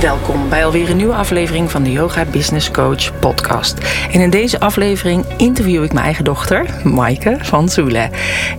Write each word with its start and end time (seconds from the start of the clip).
Welkom 0.00 0.48
bij 0.48 0.64
alweer 0.64 0.90
een 0.90 0.96
nieuwe 0.96 1.14
aflevering 1.14 1.70
van 1.70 1.82
de 1.82 1.92
Yoga 1.92 2.24
Business 2.24 2.70
Coach 2.70 3.18
podcast. 3.18 3.78
En 4.12 4.20
in 4.20 4.30
deze 4.30 4.60
aflevering 4.60 5.24
interview 5.36 5.84
ik 5.84 5.92
mijn 5.92 6.04
eigen 6.04 6.24
dochter, 6.24 6.66
Maaike 6.84 7.36
van 7.40 7.68
Zoelen. 7.68 8.10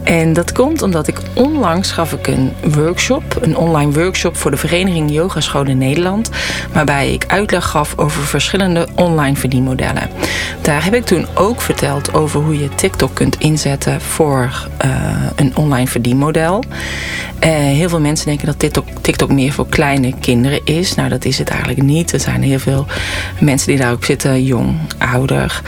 En 0.04 0.34
dat 0.34 0.52
komt 0.52 0.82
omdat 0.82 1.08
ik 1.08 1.20
onlangs 1.34 1.91
gaf 1.91 2.14
ik 2.14 2.27
een 2.27 2.54
workshop, 2.74 3.24
een 3.41 3.58
online 3.58 3.91
workshop 3.91 4.38
voor 4.38 4.52
de 4.52 4.58
Vereniging 4.58 5.12
Yogascholen 5.12 5.77
Nederland, 5.77 6.30
waarbij 6.74 7.14
ik 7.14 7.26
uitleg 7.27 7.66
gaf 7.66 7.94
over 7.96 8.22
verschillende 8.22 8.88
online 8.96 9.36
verdienmodellen. 9.36 10.10
Daar 10.62 10.84
heb 10.84 10.94
ik 10.94 11.05
toen 11.05 11.27
ook 11.34 11.62
verteld 11.62 12.13
over 12.13 12.41
hoe 12.41 12.60
je 12.60 12.76
TikTok 12.76 13.16
kunt 13.16 13.40
inzetten 13.40 14.02
voor 14.02 14.68
uh, 14.86 14.91
een 15.36 15.55
online 15.55 15.88
verdienmodel. 15.88 16.63
Uh, 17.44 17.50
heel 17.50 17.90
veel 17.90 18.00
mensen 18.00 18.26
denken 18.26 18.46
dat 18.46 18.60
TikTok, 18.60 18.86
TikTok 19.02 19.32
meer 19.32 19.52
voor 19.52 19.68
kleine 19.68 20.14
kinderen 20.20 20.62
is. 20.64 20.96
Nou, 20.96 21.10
dat 21.10 21.26
is 21.26 21.38
het 21.38 21.50
eigenlijk 21.50 21.82
niet. 21.82 22.14
Er 22.14 22.20
zijn 22.20 22.44
heel 22.44 22.60
veel 22.60 22.86
mensen 23.40 23.68
die 23.68 23.78
daar 23.78 23.92
ook 23.92 24.06
zitten, 24.06 24.44
jong, 24.44 24.80
ouder. 24.98 25.62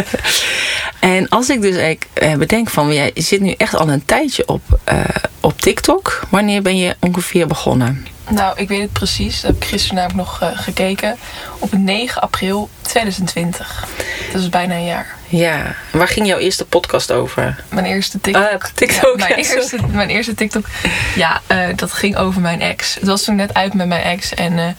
en 1.00 1.28
als 1.28 1.48
ik 1.48 1.60
dus 1.60 1.76
eigenlijk 1.76 2.38
bedenk 2.38 2.70
van, 2.70 2.92
jij 2.92 3.10
zit 3.14 3.40
nu 3.40 3.52
echt 3.52 3.76
al 3.76 3.88
een 3.88 4.04
tijdje 4.04 4.48
op, 4.48 4.80
uh, 4.92 5.00
op 5.40 5.60
TikTok. 5.60 6.20
Wanneer 6.30 6.62
ben 6.62 6.76
je 6.76 6.96
ongeveer 7.00 7.46
begonnen? 7.46 8.06
Nou, 8.28 8.58
ik 8.58 8.68
weet 8.68 8.80
het 8.80 8.92
precies. 8.92 9.40
Dat 9.40 9.50
heb 9.50 9.62
ik 9.62 9.68
gisteren 9.68 9.96
namelijk 9.96 10.18
nog 10.18 10.42
uh, 10.42 10.58
gekeken. 10.58 11.16
Op 11.58 11.72
9 11.72 12.22
april 12.22 12.68
2020. 12.80 13.86
Dat 14.32 14.40
is 14.40 14.48
bijna 14.48 14.74
een 14.74 14.84
jaar. 14.84 15.16
Ja. 15.28 15.74
Waar 15.92 16.08
ging 16.08 16.26
jouw 16.26 16.38
eerste 16.38 16.64
podcast 16.64 17.12
over? 17.12 17.64
Mijn 17.68 17.86
eerste 17.86 18.20
TikTok. 18.20 18.62
Uh, 18.64 18.70
TikTok 18.74 19.18
ja, 19.20 19.26
mijn, 19.26 19.40
ja, 19.40 19.54
eerste, 19.54 19.78
mijn 19.92 20.08
eerste 20.08 20.34
TikTok. 20.34 20.66
Ja, 21.14 21.40
uh, 21.52 21.76
dat 21.76 21.92
ging 21.92 22.16
over 22.16 22.40
mijn 22.40 22.60
ex. 22.60 22.94
Het 22.94 23.06
was 23.06 23.22
toen 23.22 23.36
net 23.36 23.54
uit 23.54 23.74
met 23.74 23.86
mijn 23.86 24.02
ex. 24.02 24.34
En 24.34 24.76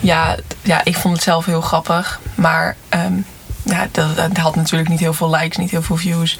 ja, 0.00 0.36
ja, 0.62 0.80
ik 0.84 0.96
vond 0.96 1.14
het 1.14 1.22
zelf 1.22 1.44
heel 1.44 1.60
grappig. 1.60 2.20
Maar 2.34 2.76
um, 2.94 3.26
ja, 3.62 3.88
dat, 3.90 4.16
dat 4.16 4.36
had 4.36 4.56
natuurlijk 4.56 4.90
niet 4.90 5.00
heel 5.00 5.12
veel 5.12 5.30
likes, 5.30 5.56
niet 5.56 5.70
heel 5.70 5.82
veel 5.82 5.96
views. 5.96 6.38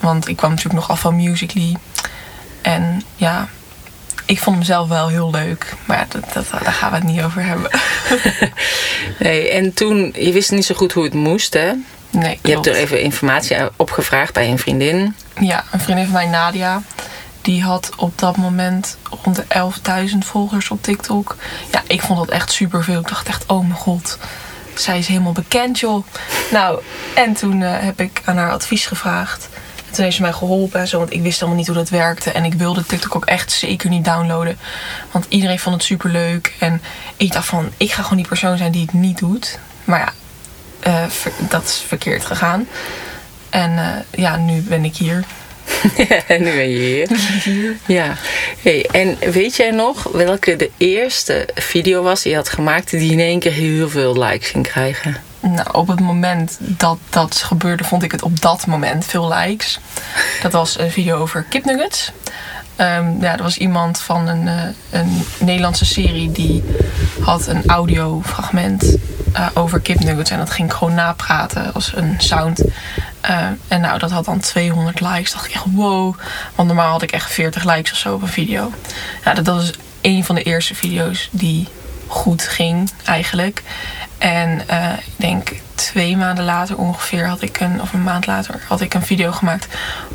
Want 0.00 0.28
ik 0.28 0.36
kwam 0.36 0.50
natuurlijk 0.50 0.76
nog 0.76 0.90
af 0.90 1.00
van 1.00 1.16
Musically. 1.16 1.76
En 2.62 3.02
ja, 3.16 3.48
ik 4.30 4.38
vond 4.38 4.56
hem 4.56 4.64
zelf 4.64 4.88
wel 4.88 5.08
heel 5.08 5.30
leuk. 5.30 5.74
Maar 5.84 6.06
dat, 6.08 6.32
dat, 6.32 6.46
daar 6.62 6.72
gaan 6.72 6.90
we 6.90 6.96
het 6.96 7.04
niet 7.04 7.22
over 7.22 7.44
hebben. 7.44 7.70
nee, 9.18 9.50
en 9.50 9.74
toen, 9.74 10.12
je 10.14 10.32
wist 10.32 10.50
niet 10.50 10.64
zo 10.64 10.74
goed 10.74 10.92
hoe 10.92 11.04
het 11.04 11.14
moest, 11.14 11.54
hè? 11.54 11.72
Nee, 12.10 12.38
klopt. 12.42 12.46
Je 12.46 12.52
hebt 12.52 12.66
er 12.66 12.74
even 12.74 13.02
informatie 13.02 13.56
opgevraagd 13.76 14.32
bij 14.32 14.50
een 14.50 14.58
vriendin. 14.58 15.14
Ja, 15.40 15.64
een 15.70 15.80
vriendin 15.80 16.04
van 16.04 16.14
mij, 16.14 16.26
Nadia. 16.26 16.82
Die 17.40 17.62
had 17.62 17.90
op 17.96 18.18
dat 18.18 18.36
moment 18.36 18.96
rond 19.22 19.36
de 19.36 19.44
11.000 20.10 20.18
volgers 20.18 20.70
op 20.70 20.82
TikTok. 20.82 21.36
Ja, 21.72 21.82
ik 21.86 22.00
vond 22.00 22.18
dat 22.18 22.28
echt 22.28 22.52
superveel. 22.52 23.00
Ik 23.00 23.08
dacht 23.08 23.28
echt, 23.28 23.46
oh 23.46 23.60
mijn 23.60 23.74
god. 23.74 24.18
Zij 24.74 24.98
is 24.98 25.06
helemaal 25.06 25.32
bekend, 25.32 25.78
joh. 25.78 26.06
Nou, 26.50 26.80
en 27.14 27.34
toen 27.34 27.60
uh, 27.60 27.70
heb 27.72 28.00
ik 28.00 28.22
aan 28.24 28.36
haar 28.36 28.50
advies 28.50 28.86
gevraagd. 28.86 29.48
En 29.90 29.96
toen 29.96 30.04
heeft 30.04 30.16
ze 30.16 30.22
mij 30.22 30.32
geholpen 30.32 30.80
en 30.80 30.88
zo, 30.88 30.98
want 30.98 31.12
ik 31.12 31.22
wist 31.22 31.34
helemaal 31.34 31.58
niet 31.58 31.66
hoe 31.66 31.76
dat 31.76 31.88
werkte. 31.88 32.30
En 32.30 32.44
ik 32.44 32.54
wilde 32.54 32.86
TikTok 32.86 33.16
ook 33.16 33.24
echt 33.24 33.52
zeker 33.52 33.90
niet 33.90 34.04
downloaden. 34.04 34.58
Want 35.10 35.26
iedereen 35.28 35.58
vond 35.58 35.74
het 35.74 35.84
super 35.84 36.10
leuk. 36.10 36.52
En 36.58 36.82
ik 37.16 37.32
dacht 37.32 37.46
van, 37.46 37.70
ik 37.76 37.92
ga 37.92 38.02
gewoon 38.02 38.18
die 38.18 38.26
persoon 38.26 38.56
zijn 38.58 38.72
die 38.72 38.80
het 38.80 38.92
niet 38.92 39.18
doet. 39.18 39.58
Maar 39.84 39.98
ja, 39.98 40.12
uh, 40.86 41.10
dat 41.48 41.64
is 41.64 41.84
verkeerd 41.86 42.24
gegaan. 42.24 42.68
En 43.48 43.70
uh, 43.70 43.88
ja, 44.10 44.36
nu 44.36 44.60
ben 44.60 44.84
ik 44.84 44.96
hier. 44.96 45.24
en 46.26 46.42
nu 46.44 46.50
ben 46.50 46.70
je 46.70 46.78
hier. 46.78 47.08
hier. 47.44 47.76
Ja. 47.96 48.16
Hey, 48.62 48.86
en 48.92 49.18
weet 49.32 49.56
jij 49.56 49.70
nog 49.70 50.02
welke 50.02 50.56
de 50.56 50.70
eerste 50.76 51.48
video 51.54 52.02
was 52.02 52.22
die 52.22 52.30
je 52.30 52.36
had 52.38 52.48
gemaakt 52.48 52.90
die 52.90 53.12
in 53.12 53.20
één 53.20 53.38
keer 53.38 53.52
heel 53.52 53.88
veel 53.88 54.22
likes 54.22 54.48
ging 54.48 54.66
krijgen? 54.66 55.28
Nou, 55.40 55.68
op 55.72 55.88
het 55.88 56.00
moment 56.00 56.58
dat 56.60 56.98
dat 57.10 57.36
gebeurde, 57.36 57.84
vond 57.84 58.02
ik 58.02 58.12
het 58.12 58.22
op 58.22 58.40
dat 58.40 58.66
moment 58.66 59.04
veel 59.04 59.28
likes. 59.28 59.78
Dat 60.42 60.52
was 60.52 60.78
een 60.78 60.90
video 60.90 61.16
over 61.16 61.42
kipnuggets. 61.42 62.12
Um, 62.76 63.20
ja, 63.20 63.36
er 63.36 63.42
was 63.42 63.56
iemand 63.56 64.00
van 64.00 64.28
een, 64.28 64.46
uh, 64.46 64.62
een 64.90 65.24
Nederlandse 65.38 65.84
serie 65.84 66.32
die 66.32 66.64
had 67.20 67.46
een 67.46 67.66
audiofragment 67.66 68.96
uh, 69.36 69.46
over 69.54 69.80
kipnuggets. 69.80 70.30
En 70.30 70.38
dat 70.38 70.50
ging 70.50 70.68
ik 70.68 70.74
gewoon 70.74 70.94
napraten 70.94 71.74
als 71.74 71.92
een 71.96 72.14
sound. 72.18 72.64
Uh, 73.30 73.46
en 73.68 73.80
nou, 73.80 73.98
dat 73.98 74.10
had 74.10 74.24
dan 74.24 74.40
200 74.40 75.00
likes. 75.00 75.32
Dacht 75.32 75.46
ik 75.46 75.54
echt, 75.54 75.64
wow. 75.72 76.14
Want 76.54 76.68
normaal 76.68 76.90
had 76.90 77.02
ik 77.02 77.12
echt 77.12 77.32
40 77.32 77.64
likes 77.64 77.92
of 77.92 77.98
zo 77.98 78.14
op 78.14 78.22
een 78.22 78.28
video. 78.28 78.72
Ja, 79.24 79.34
dat, 79.34 79.44
dat 79.44 79.54
was 79.56 79.72
een 80.00 80.24
van 80.24 80.34
de 80.34 80.42
eerste 80.42 80.74
video's 80.74 81.28
die 81.32 81.68
goed 82.06 82.42
ging 82.42 82.90
eigenlijk. 83.04 83.62
En 84.20 84.62
uh, 84.70 84.92
ik 84.92 85.12
denk 85.16 85.52
twee 85.74 86.16
maanden 86.16 86.44
later 86.44 86.76
ongeveer 86.76 87.26
had 87.26 87.42
ik 87.42 87.60
een, 87.60 87.80
of 87.80 87.92
een 87.92 88.02
maand 88.02 88.26
later, 88.26 88.60
had 88.68 88.80
ik 88.80 88.94
een 88.94 89.02
video 89.02 89.32
gemaakt 89.32 89.66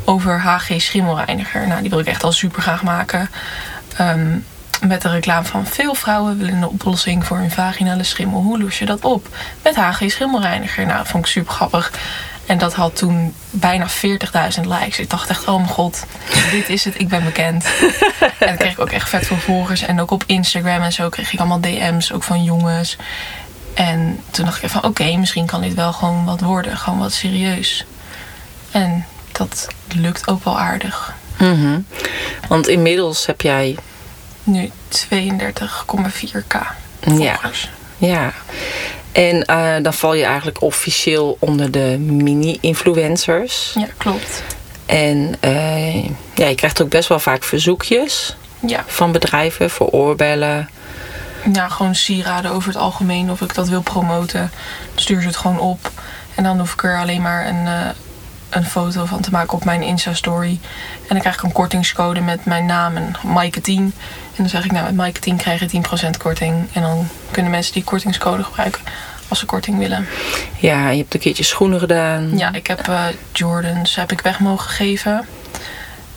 over 0.04 0.40
HG 0.40 0.80
Schimmelreiniger. 0.80 1.66
Nou, 1.66 1.80
die 1.80 1.90
wil 1.90 1.98
ik 1.98 2.06
echt 2.06 2.24
al 2.24 2.32
super 2.32 2.62
graag 2.62 2.82
maken. 2.82 3.30
Um, 4.00 4.44
met 4.82 5.02
de 5.02 5.08
reclame 5.08 5.44
van 5.44 5.66
veel 5.66 5.94
vrouwen 5.94 6.38
willen 6.38 6.54
een 6.54 6.68
oplossing 6.68 7.26
voor 7.26 7.36
hun 7.36 7.50
vaginale 7.50 8.02
schimmel. 8.02 8.40
Hoe 8.40 8.58
los 8.58 8.78
je 8.78 8.84
dat 8.84 9.04
op? 9.04 9.28
Met 9.62 9.76
HG 9.76 10.10
Schimmelreiniger. 10.10 10.86
Nou, 10.86 11.06
vond 11.06 11.24
ik 11.24 11.30
super 11.30 11.52
grappig. 11.52 11.92
En 12.46 12.58
dat 12.58 12.74
had 12.74 12.96
toen 12.96 13.34
bijna 13.50 13.86
40.000 13.88 14.60
likes. 14.60 14.98
Ik 14.98 15.10
dacht 15.10 15.30
echt, 15.30 15.48
oh 15.48 15.56
mijn 15.56 15.68
god, 15.68 16.06
dit 16.50 16.68
is 16.68 16.84
het, 16.84 17.00
ik 17.00 17.08
ben 17.08 17.24
bekend. 17.24 17.64
en 18.20 18.46
dan 18.46 18.56
kreeg 18.56 18.72
ik 18.72 18.80
ook 18.80 18.90
echt 18.90 19.08
vet 19.08 19.26
veel 19.26 19.36
volgers. 19.36 19.82
En 19.82 20.00
ook 20.00 20.10
op 20.10 20.24
Instagram 20.26 20.82
en 20.82 20.92
zo 20.92 21.08
kreeg 21.08 21.32
ik 21.32 21.38
allemaal 21.38 21.60
DM's, 21.60 22.12
ook 22.12 22.22
van 22.22 22.44
jongens. 22.44 22.96
En 23.76 24.20
toen 24.30 24.44
dacht 24.44 24.62
ik 24.62 24.70
van 24.70 24.78
oké, 24.78 24.88
okay, 24.88 25.16
misschien 25.16 25.46
kan 25.46 25.60
dit 25.60 25.74
wel 25.74 25.92
gewoon 25.92 26.24
wat 26.24 26.40
worden. 26.40 26.76
Gewoon 26.76 26.98
wat 26.98 27.12
serieus. 27.12 27.84
En 28.70 29.06
dat 29.32 29.68
lukt 29.94 30.28
ook 30.28 30.44
wel 30.44 30.58
aardig. 30.58 31.14
Mm 31.38 31.54
-hmm. 31.54 31.86
Want 32.48 32.68
inmiddels 32.68 33.26
heb 33.26 33.40
jij... 33.40 33.76
Nu 34.42 34.70
32,4k 35.08 36.56
volgers. 37.00 37.70
Ja, 37.98 38.08
ja. 38.08 38.32
En 39.12 39.44
uh, 39.50 39.74
dan 39.82 39.94
val 39.94 40.14
je 40.14 40.24
eigenlijk 40.24 40.62
officieel 40.62 41.36
onder 41.40 41.70
de 41.70 41.96
mini-influencers. 41.98 43.72
Ja, 43.78 43.88
klopt. 43.96 44.42
En 44.86 45.34
uh, 45.44 46.04
ja, 46.34 46.46
je 46.46 46.54
krijgt 46.54 46.82
ook 46.82 46.88
best 46.88 47.08
wel 47.08 47.18
vaak 47.18 47.44
verzoekjes 47.44 48.36
ja. 48.66 48.84
van 48.86 49.12
bedrijven 49.12 49.70
voor 49.70 49.86
oorbellen. 49.86 50.68
Ja, 51.52 51.68
gewoon 51.68 51.94
sieraden 51.94 52.50
over 52.50 52.68
het 52.68 52.78
algemeen. 52.78 53.30
Of 53.30 53.40
ik 53.40 53.54
dat 53.54 53.68
wil 53.68 53.82
promoten. 53.82 54.50
Stuur 54.94 55.20
ze 55.20 55.26
het 55.26 55.36
gewoon 55.36 55.58
op. 55.58 55.90
En 56.34 56.42
dan 56.42 56.58
hoef 56.58 56.72
ik 56.72 56.84
er 56.84 56.98
alleen 56.98 57.22
maar 57.22 57.46
een, 57.46 57.64
uh, 57.64 57.80
een 58.50 58.64
foto 58.64 59.04
van 59.04 59.20
te 59.20 59.30
maken 59.30 59.52
op 59.52 59.64
mijn 59.64 59.82
Insta-story. 59.82 60.58
En 60.92 61.08
dan 61.08 61.18
krijg 61.18 61.34
ik 61.34 61.42
een 61.42 61.52
kortingscode 61.52 62.20
met 62.20 62.44
mijn 62.44 62.66
naam 62.66 62.96
en 62.96 63.16
Maaike10. 63.16 63.94
En 64.36 64.42
dan 64.42 64.48
zeg 64.48 64.64
ik, 64.64 64.72
nou, 64.72 64.84
met 64.84 64.94
Maaike 64.94 65.20
10 65.20 65.36
krijg 65.36 65.60
je 65.60 65.82
10% 66.06 66.16
korting. 66.18 66.54
En 66.72 66.82
dan 66.82 67.08
kunnen 67.30 67.50
mensen 67.50 67.72
die 67.72 67.84
kortingscode 67.84 68.42
gebruiken 68.44 68.80
als 69.28 69.38
ze 69.38 69.46
korting 69.46 69.78
willen. 69.78 70.06
Ja, 70.56 70.88
je 70.88 70.98
hebt 70.98 71.14
een 71.14 71.20
keertje 71.20 71.44
schoenen 71.44 71.78
gedaan. 71.78 72.38
Ja, 72.38 72.52
ik 72.52 72.66
heb 72.66 72.88
uh, 72.88 73.04
Jordans 73.32 73.94
heb 73.94 74.12
ik 74.12 74.20
weg 74.20 74.40
mogen 74.40 74.70
geven. 74.70 75.26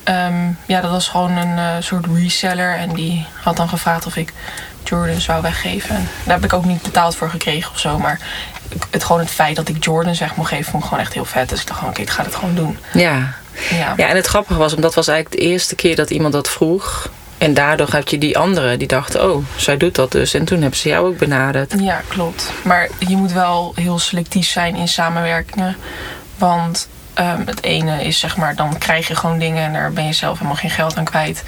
Um, 0.06 0.58
ja, 0.66 0.81
dat 0.81 0.92
was 0.92 1.08
gewoon 1.08 1.38
een 1.38 1.58
uh, 1.58 1.76
soort 1.80 2.06
reseller. 2.14 2.76
En 2.76 2.94
die 2.94 3.26
had 3.42 3.58
dan 3.58 3.70
gevraagd 3.70 4.06
of 4.06 4.16
ik 4.16 4.34
Jordans 4.90 5.26
wou 5.26 5.42
weggeven. 5.42 5.96
En 5.96 6.10
daar 6.24 6.36
heb 6.36 6.44
ik 6.44 6.54
ook 6.54 6.66
niet 6.66 6.82
betaald 6.82 7.16
voor 7.16 7.30
gekregen 7.30 7.72
of 7.72 7.80
zo. 7.80 7.98
Maar 8.00 8.20
het, 8.90 9.04
gewoon 9.04 9.22
het 9.22 9.30
feit 9.30 9.56
dat 9.56 9.70
ik 9.70 9.84
Jordans 9.84 10.20
weg 10.20 10.36
mocht 10.36 10.50
geven, 10.50 10.66
vond 10.66 10.84
ik 10.84 10.90
gewoon 10.90 11.04
echt 11.04 11.14
heel 11.14 11.26
vet. 11.26 11.50
Dus 11.50 11.62
ik 11.62 11.68
dacht 11.68 11.80
gewoon, 11.80 11.94
oké, 11.94 12.02
okay, 12.02 12.14
ik 12.14 12.20
ga 12.20 12.30
het 12.30 12.36
gewoon 12.36 12.56
doen. 12.56 12.78
Ja. 12.94 13.34
ja. 13.70 13.94
Ja, 13.98 14.08
en 14.08 14.16
het 14.16 14.28
grappige 14.28 14.60
was, 14.60 14.74
omdat 14.74 14.94
was 14.94 15.08
eigenlijk 15.08 15.42
de 15.42 15.48
eerste 15.48 15.76
keer 15.76 15.96
dat 15.96 16.10
iemand 16.10 16.34
dat 16.34 16.50
vroeg. 16.50 17.10
En 17.38 17.54
daardoor 17.54 17.88
heb 17.92 18.08
je 18.08 18.18
die 18.18 18.38
anderen 18.38 18.80
die 18.80 18.88
dachten, 18.88 19.32
oh, 19.32 19.46
zij 19.56 19.78
doet 19.78 19.96
dat 19.96 20.12
dus. 20.12 20.34
En 20.34 20.46
toen 20.46 20.62
hebben 20.62 20.80
ze 20.80 20.90
jou 20.90 21.08
ook 21.08 21.18
benaderd. 21.18 21.74
Ja, 21.80 22.02
klopt. 22.08 22.52
Maar 22.64 22.90
je 23.08 23.16
moet 23.16 23.32
wel 23.32 23.72
heel 23.76 24.00
selectief 24.00 24.48
zijn 24.48 24.76
in 24.76 24.88
samenwerkingen. 24.88 25.76
Want 26.38 26.88
um, 27.19 27.44
het 27.45 27.63
ene 27.63 28.04
is 28.04 28.19
zeg 28.19 28.38
maar, 28.38 28.56
dan 28.56 28.77
krijg 28.77 29.07
je 29.07 29.16
gewoon 29.16 29.39
dingen 29.39 29.63
en 29.63 29.74
daar 29.74 29.92
ben 29.92 30.06
je 30.06 30.13
zelf 30.13 30.38
helemaal 30.38 30.57
geen 30.57 30.69
geld 30.69 30.98
aan 30.98 31.04
kwijt. 31.04 31.44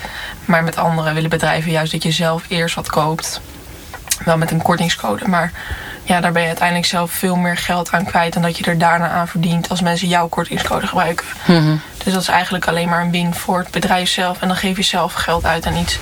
Maar 0.46 0.64
met 0.64 0.78
andere 0.78 1.14
willen 1.14 1.30
bedrijven 1.30 1.72
juist 1.72 1.92
dat 1.92 2.04
je 2.04 2.12
zelf 2.12 2.44
eerst 2.48 2.76
wat 2.76 2.90
koopt. 2.90 3.42
Wel 4.26 4.38
met 4.38 4.52
een 4.52 4.62
kortingscode, 4.62 5.28
maar 5.28 5.52
ja, 6.04 6.22
daar 6.22 6.32
ben 6.32 6.42
je 6.42 6.48
uiteindelijk 6.48 6.88
zelf 6.88 7.12
veel 7.12 7.36
meer 7.36 7.58
geld 7.58 7.92
aan 7.92 8.06
kwijt 8.06 8.34
dan 8.34 8.42
dat 8.42 8.58
je 8.58 8.64
er 8.64 8.78
daarna 8.78 9.10
aan 9.10 9.28
verdient 9.28 9.70
als 9.70 9.82
mensen 9.82 10.08
jouw 10.08 10.28
kortingscode 10.28 10.88
gebruiken. 10.88 11.26
Mm 11.46 11.82
Dus 12.04 12.14
dat 12.14 12.22
is 12.22 12.28
eigenlijk 12.28 12.68
alleen 12.68 12.90
maar 12.90 13.02
een 13.02 13.12
win 13.12 13.34
voor 13.34 13.60
het 13.60 13.72
bedrijf 13.72 14.10
zelf. 14.10 14.42
En 14.42 14.48
dan 14.48 14.58
geef 14.58 14.78
je 14.78 14.84
zelf 14.84 15.14
geld 15.14 15.46
uit 15.46 15.66
aan 15.66 15.78
iets 15.78 15.98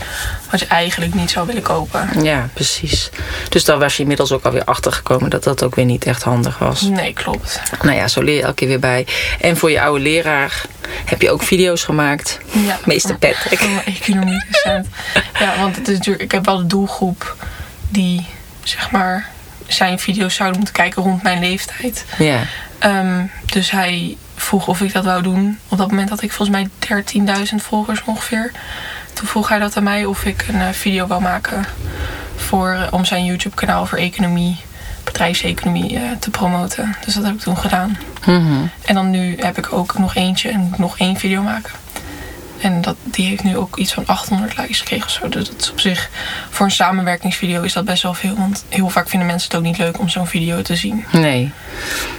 wat 0.52 0.60
je 0.60 0.68
eigenlijk 0.68 1.14
niet 1.14 1.32
zou 1.32 1.48
willen 1.48 1.62
kopen. 1.62 2.24
Ja, 2.24 2.50
precies. 2.54 3.10
Dus 3.50 3.66
daar 3.66 3.80
was 3.80 3.96
je 3.96 4.02
inmiddels 4.02 4.32
ook 4.32 4.46
alweer 4.46 4.64
achter 4.64 4.92
gekomen 4.92 5.30
dat 5.30 5.44
dat 5.44 5.64
ook 5.64 5.76
weer 5.76 5.86
niet 5.86 6.06
echt 6.06 6.24
handig 6.24 6.58
was. 6.58 6.82
Nee, 6.82 7.14
klopt. 7.14 7.62
Nou 7.82 7.96
ja, 7.96 8.08
zo 8.08 8.22
leer 8.22 8.36
je 8.36 8.42
elke 8.42 8.54
keer 8.54 8.68
weer 8.68 8.80
bij. 8.80 9.08
En 9.40 9.58
voor 9.58 9.72
je 9.72 9.82
oude 9.82 10.04
leraar 10.04 10.62
heb 11.06 11.22
je 11.22 11.32
ook 11.32 11.44
video's 11.44 11.84
gemaakt. 11.84 12.40
Ja. 12.52 12.78
Meester 12.86 13.18
Patrick. 13.18 13.60
Voor 13.60 13.70
mijn 13.70 13.86
economie 13.86 14.46
docent. 14.52 14.88
ja, 15.40 15.58
want 15.58 15.76
het 15.76 15.88
is 15.88 15.98
natuurlijk, 15.98 16.24
ik 16.24 16.32
heb 16.32 16.46
wel 16.46 16.58
de 16.58 16.68
doelgroep 16.68 17.36
die 17.90 18.26
zeg 18.64 18.92
maar 18.92 19.30
zijn 19.68 20.00
video's 20.00 20.36
zouden 20.36 20.58
moeten 20.58 20.76
kijken 20.76 21.04
rond 21.04 21.24
mijn 21.24 21.40
leeftijd. 21.40 22.06
Ja. 22.18 22.40
Um, 22.84 23.32
dus 23.46 23.72
hij 23.72 24.18
vroeg 24.50 24.68
of 24.68 24.82
ik 24.82 24.94
dat 24.94 25.06
wou 25.06 25.22
doen. 25.22 25.60
Op 25.68 25.78
dat 25.78 25.90
moment 25.90 26.10
had 26.10 26.22
ik 26.22 26.32
volgens 26.32 26.58
mij 26.58 26.70
13.000 27.50 27.56
volgers 27.56 28.04
ongeveer. 28.06 28.52
Toen 29.14 29.28
vroeg 29.28 29.50
hij 29.50 29.60
dat 29.60 29.78
aan 29.78 29.84
mij 29.84 30.06
of 30.06 30.26
ik 30.26 30.46
een 30.48 30.56
uh, 30.56 30.70
video 30.70 31.08
wou 31.08 31.22
maken 31.22 31.66
voor, 32.36 32.74
uh, 32.74 32.88
om 32.92 33.06
zijn 33.06 33.26
YouTube 33.26 33.56
kanaal 33.56 33.86
voor 33.86 33.98
economie, 33.98 34.58
bedrijfseconomie 35.04 35.94
uh, 35.94 36.02
te 36.20 36.30
promoten. 36.30 36.96
Dus 37.06 37.14
dat 37.14 37.24
heb 37.24 37.34
ik 37.34 37.40
toen 37.40 37.58
gedaan. 37.58 37.98
Mm 38.26 38.48
-hmm. 38.48 38.70
En 38.86 38.96
dan 38.96 39.10
nu 39.10 39.36
heb 39.40 39.58
ik 39.58 39.74
ook 39.74 39.98
nog 39.98 40.16
eentje 40.16 40.50
en 40.50 40.60
moet 40.60 40.78
nog 40.78 40.98
één 40.98 41.16
video 41.16 41.42
maken. 41.42 41.72
En 42.62 42.82
dat, 42.82 42.96
die 43.04 43.28
heeft 43.28 43.44
nu 43.44 43.58
ook 43.58 43.78
iets 43.78 43.94
van 43.94 44.04
800 44.06 44.58
likes 44.58 44.80
gekregen 44.80 45.06
of 45.06 45.12
zo. 45.12 45.30
Dus 45.30 45.50
dat 45.50 45.62
is 45.62 45.72
op 45.72 45.80
zich, 45.80 46.10
voor 46.50 46.66
een 46.66 46.72
samenwerkingsvideo 46.72 47.62
is 47.62 47.74
dat 47.74 47.86
best 47.86 48.04
wel 48.04 48.14
veel. 48.14 48.36
Want 48.36 48.66
heel 48.70 48.90
vaak 48.90 49.10
vinden 49.10 49.28
mensen 49.28 49.50
het 49.50 49.58
ook 49.58 49.66
niet 49.66 49.78
leuk 49.78 50.00
om 50.00 50.10
zo'n 50.10 50.28
video 50.28 50.62
te 50.62 50.76
zien. 50.76 51.06
Nee, 51.12 51.52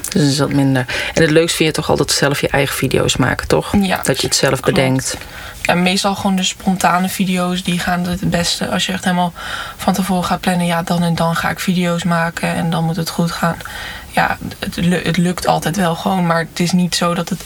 dus 0.08 0.22
is 0.22 0.36
dat 0.36 0.52
minder. 0.52 0.86
En 1.14 1.22
het 1.22 1.30
leukst 1.30 1.56
vind 1.56 1.68
je 1.68 1.74
toch 1.74 1.90
altijd 1.90 2.10
zelf 2.10 2.40
je 2.40 2.48
eigen 2.48 2.76
video's 2.76 3.16
maken, 3.16 3.48
toch? 3.48 3.74
Ja. 3.80 4.00
Dat 4.02 4.20
je 4.20 4.26
het 4.26 4.36
zelf 4.36 4.60
klopt. 4.60 4.76
bedenkt. 4.76 5.16
Ja, 5.62 5.74
meestal 5.74 6.14
gewoon 6.14 6.36
de 6.36 6.42
spontane 6.42 7.08
video's, 7.08 7.62
die 7.62 7.78
gaan 7.78 8.06
het 8.06 8.30
beste. 8.30 8.68
Als 8.68 8.86
je 8.86 8.92
echt 8.92 9.04
helemaal 9.04 9.32
van 9.76 9.92
tevoren 9.92 10.24
gaat 10.24 10.40
plannen, 10.40 10.66
ja, 10.66 10.82
dan 10.82 11.02
en 11.02 11.14
dan 11.14 11.36
ga 11.36 11.50
ik 11.50 11.60
video's 11.60 12.04
maken 12.04 12.54
en 12.54 12.70
dan 12.70 12.84
moet 12.84 12.96
het 12.96 13.10
goed 13.10 13.30
gaan. 13.30 13.56
Ja, 14.10 14.38
het, 14.58 14.76
het 15.04 15.16
lukt 15.16 15.46
altijd 15.46 15.76
wel 15.76 15.94
gewoon, 15.94 16.26
maar 16.26 16.38
het 16.38 16.60
is 16.60 16.72
niet 16.72 16.94
zo 16.94 17.14
dat 17.14 17.28
het 17.28 17.42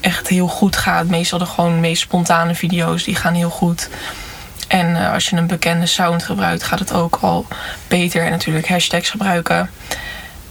echt 0.00 0.28
heel 0.28 0.48
goed 0.48 0.76
gaat. 0.76 1.06
Meestal 1.06 1.38
de 1.38 1.46
gewoon 1.46 1.80
meest 1.80 2.02
spontane 2.02 2.54
video's, 2.54 3.04
die 3.04 3.16
gaan 3.16 3.34
heel 3.34 3.50
goed. 3.50 3.88
En 4.68 4.86
uh, 4.86 5.12
als 5.12 5.28
je 5.28 5.36
een 5.36 5.46
bekende 5.46 5.86
sound 5.86 6.22
gebruikt, 6.22 6.62
gaat 6.62 6.78
het 6.78 6.92
ook 6.92 7.18
al 7.20 7.46
beter. 7.88 8.24
En 8.24 8.30
natuurlijk 8.30 8.68
hashtags 8.68 9.10
gebruiken. 9.10 9.70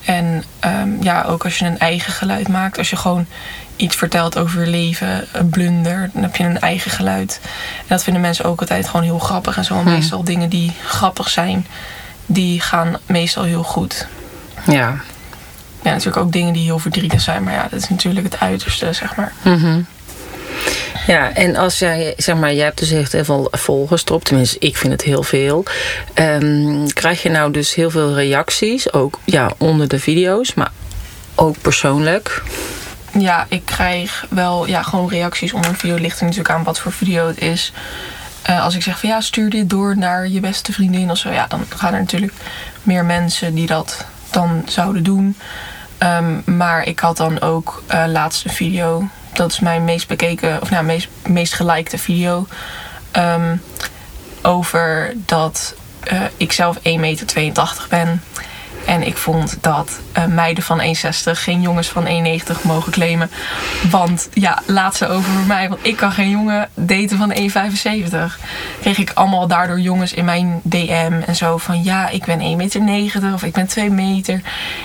En 0.06 0.44
um, 0.66 0.98
ja, 1.04 1.24
ook 1.24 1.44
als 1.44 1.60
je 1.60 1.66
een 1.66 1.80
eigen 1.80 2.14
geluid 2.14 2.48
maakt. 2.48 2.78
Als 2.78 2.90
je 2.90 2.96
gewoon 2.96 3.26
iets 3.76 3.96
vertelt 3.96 4.38
over 4.38 4.60
je 4.60 4.70
leven, 4.70 5.28
een 5.32 5.50
blunder, 5.50 6.10
dan 6.14 6.22
heb 6.22 6.36
je 6.36 6.44
een 6.44 6.60
eigen 6.60 6.92
geluid. 6.92 7.40
En 7.78 7.86
dat 7.88 8.04
vinden 8.04 8.22
mensen 8.22 8.46
ook 8.46 8.60
altijd 8.60 8.88
gewoon 8.88 9.06
heel 9.06 9.20
grappig. 9.20 9.58
En 9.58 9.66
zo 9.66 9.74
hmm. 9.74 9.84
meestal 9.84 10.24
dingen 10.24 10.50
die 10.50 10.74
grappig 10.86 11.30
zijn, 11.30 11.68
die 12.26 12.62
gaan 12.62 12.98
meestal 13.06 13.44
heel 13.44 13.64
goed. 13.64 14.08
Ja, 14.66 14.98
ja, 15.82 15.90
natuurlijk 15.92 16.18
ook 16.18 16.32
dingen 16.32 16.54
die 16.54 16.64
heel 16.64 16.80
verdrietig 16.80 17.22
zijn. 17.22 17.44
Maar 17.44 17.54
ja, 17.54 17.68
dat 17.72 17.82
is 17.82 17.90
natuurlijk 17.90 18.26
het 18.26 18.40
uiterste, 18.40 18.94
zeg 18.94 19.16
maar. 19.16 19.34
Mm 19.44 19.60
-hmm. 19.60 19.86
Ja, 21.08 21.34
en 21.34 21.56
als 21.56 21.80
jij, 21.80 22.14
zeg 22.18 22.36
maar, 22.36 22.54
jij 22.54 22.64
hebt 22.64 22.80
dus 22.80 22.92
echt 22.92 23.12
heel 23.12 23.24
veel 23.24 23.48
volgers 23.52 24.04
erop. 24.06 24.24
Tenminste, 24.24 24.60
ik 24.60 24.78
vind 24.78 24.92
het 24.92 25.02
heel 25.02 25.24
veel. 25.24 25.64
Um, 26.16 26.94
krijg 26.94 27.24
je 27.24 27.30
nou 27.30 27.52
dus 27.52 27.76
heel 27.76 27.90
veel 27.90 28.14
reacties, 28.14 28.94
ook 28.94 29.20
ja, 29.24 29.52
onder 29.58 29.88
de 29.88 30.00
video's, 30.00 30.54
maar 30.54 30.72
ook 31.36 31.62
persoonlijk? 31.62 32.44
Ja, 33.20 33.46
ik 33.50 33.62
krijg 33.66 34.26
wel 34.30 34.68
ja, 34.68 34.84
gewoon 34.84 35.10
reacties 35.10 35.54
onder 35.54 35.70
een 35.70 35.78
video. 35.78 35.96
Ligt 35.96 36.20
er 36.20 36.26
natuurlijk 36.26 36.54
aan 36.54 36.64
wat 36.64 36.80
voor 36.80 36.92
video 36.92 37.28
het 37.28 37.42
is. 37.42 37.74
Uh, 38.50 38.64
als 38.64 38.76
ik 38.76 38.84
zeg 38.84 39.00
van 39.00 39.10
ja, 39.10 39.22
stuur 39.22 39.50
dit 39.50 39.70
door 39.70 39.98
naar 39.98 40.28
je 40.28 40.40
beste 40.40 40.74
vriendin 40.74 41.12
of 41.12 41.18
zo. 41.18 41.30
Ja, 41.30 41.48
dan 41.48 41.66
gaan 41.70 41.94
er 41.94 42.00
natuurlijk 42.00 42.34
meer 42.84 43.06
mensen 43.06 43.56
die 43.56 43.68
dat 43.68 44.06
dan 44.38 44.64
zouden 44.66 45.04
doen. 45.04 45.36
Um, 46.00 46.44
maar 46.46 46.88
ik 46.88 47.00
had 47.00 47.18
dan 47.18 47.42
ook 47.42 47.84
uh, 47.92 48.04
laatst 48.08 48.46
een 48.46 48.52
video. 48.52 49.08
Dat 49.34 49.52
is 49.52 49.60
mijn 49.60 49.84
meest 49.84 50.08
bekeken, 50.08 50.62
of 50.62 50.70
nou, 50.70 50.86
meest, 50.86 51.08
meest 51.28 51.54
gelikte 51.54 51.98
video. 51.98 52.48
Um, 53.18 53.62
over 54.42 55.14
dat 55.16 55.76
uh, 56.12 56.22
ik 56.38 56.52
zelf 56.52 56.78
1,82 56.78 56.82
meter 56.96 57.86
ben. 57.90 58.22
En 58.88 59.08
ik 59.08 59.18
vond 59.18 59.58
dat 59.62 60.00
uh, 60.18 60.26
meiden 60.26 60.64
van 60.64 60.82
1,60 60.82 60.86
geen 61.32 61.62
jongens 61.62 61.88
van 61.88 62.06
1,90 62.06 62.62
mogen 62.62 62.92
claimen. 62.92 63.30
Want 63.90 64.30
ja, 64.34 64.62
laat 64.66 64.96
ze 64.96 65.08
over 65.08 65.32
mij. 65.48 65.70
Want 65.70 65.86
ik 65.86 65.96
kan 65.96 66.12
geen 66.12 66.30
jongen 66.30 66.70
daten 66.74 67.18
van 67.18 67.34
1,75. 67.34 67.38
Kreeg 68.82 68.98
ik 68.98 69.12
allemaal 69.14 69.48
daardoor 69.48 69.80
jongens 69.80 70.14
in 70.14 70.26
mijn 70.26 70.60
DM 70.64 71.22
en 71.26 71.36
zo 71.36 71.58
van 71.58 71.84
ja, 71.84 72.10
ik 72.10 72.26
ben 72.26 72.40
1,90 72.40 72.82
meter 72.82 73.34
of 73.34 73.44
ik 73.44 73.54
ben 73.54 73.68
2 73.68 73.90
meter. 73.90 74.42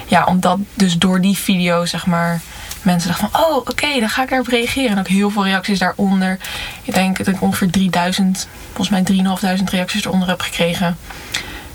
Ja, 0.06 0.24
omdat 0.24 0.58
dus 0.74 0.98
door 0.98 1.20
die 1.20 1.36
video 1.36 1.84
zeg 1.84 2.06
maar 2.06 2.40
mensen 2.82 3.08
dachten 3.08 3.28
van 3.30 3.40
oh 3.42 3.56
oké, 3.56 3.70
okay, 3.70 4.00
dan 4.00 4.08
ga 4.08 4.22
ik 4.22 4.30
erop 4.30 4.46
reageren. 4.46 4.90
En 4.90 4.98
ook 4.98 5.08
heel 5.08 5.30
veel 5.30 5.44
reacties 5.44 5.78
daaronder. 5.78 6.38
Ik 6.82 6.94
denk 6.94 7.18
dat 7.18 7.26
ik 7.26 7.42
ongeveer 7.42 7.70
3000, 7.70 8.48
volgens 8.72 8.88
mij 8.88 9.24
3.500 9.58 9.64
reacties 9.64 10.04
eronder 10.04 10.28
heb 10.28 10.40
gekregen 10.40 10.96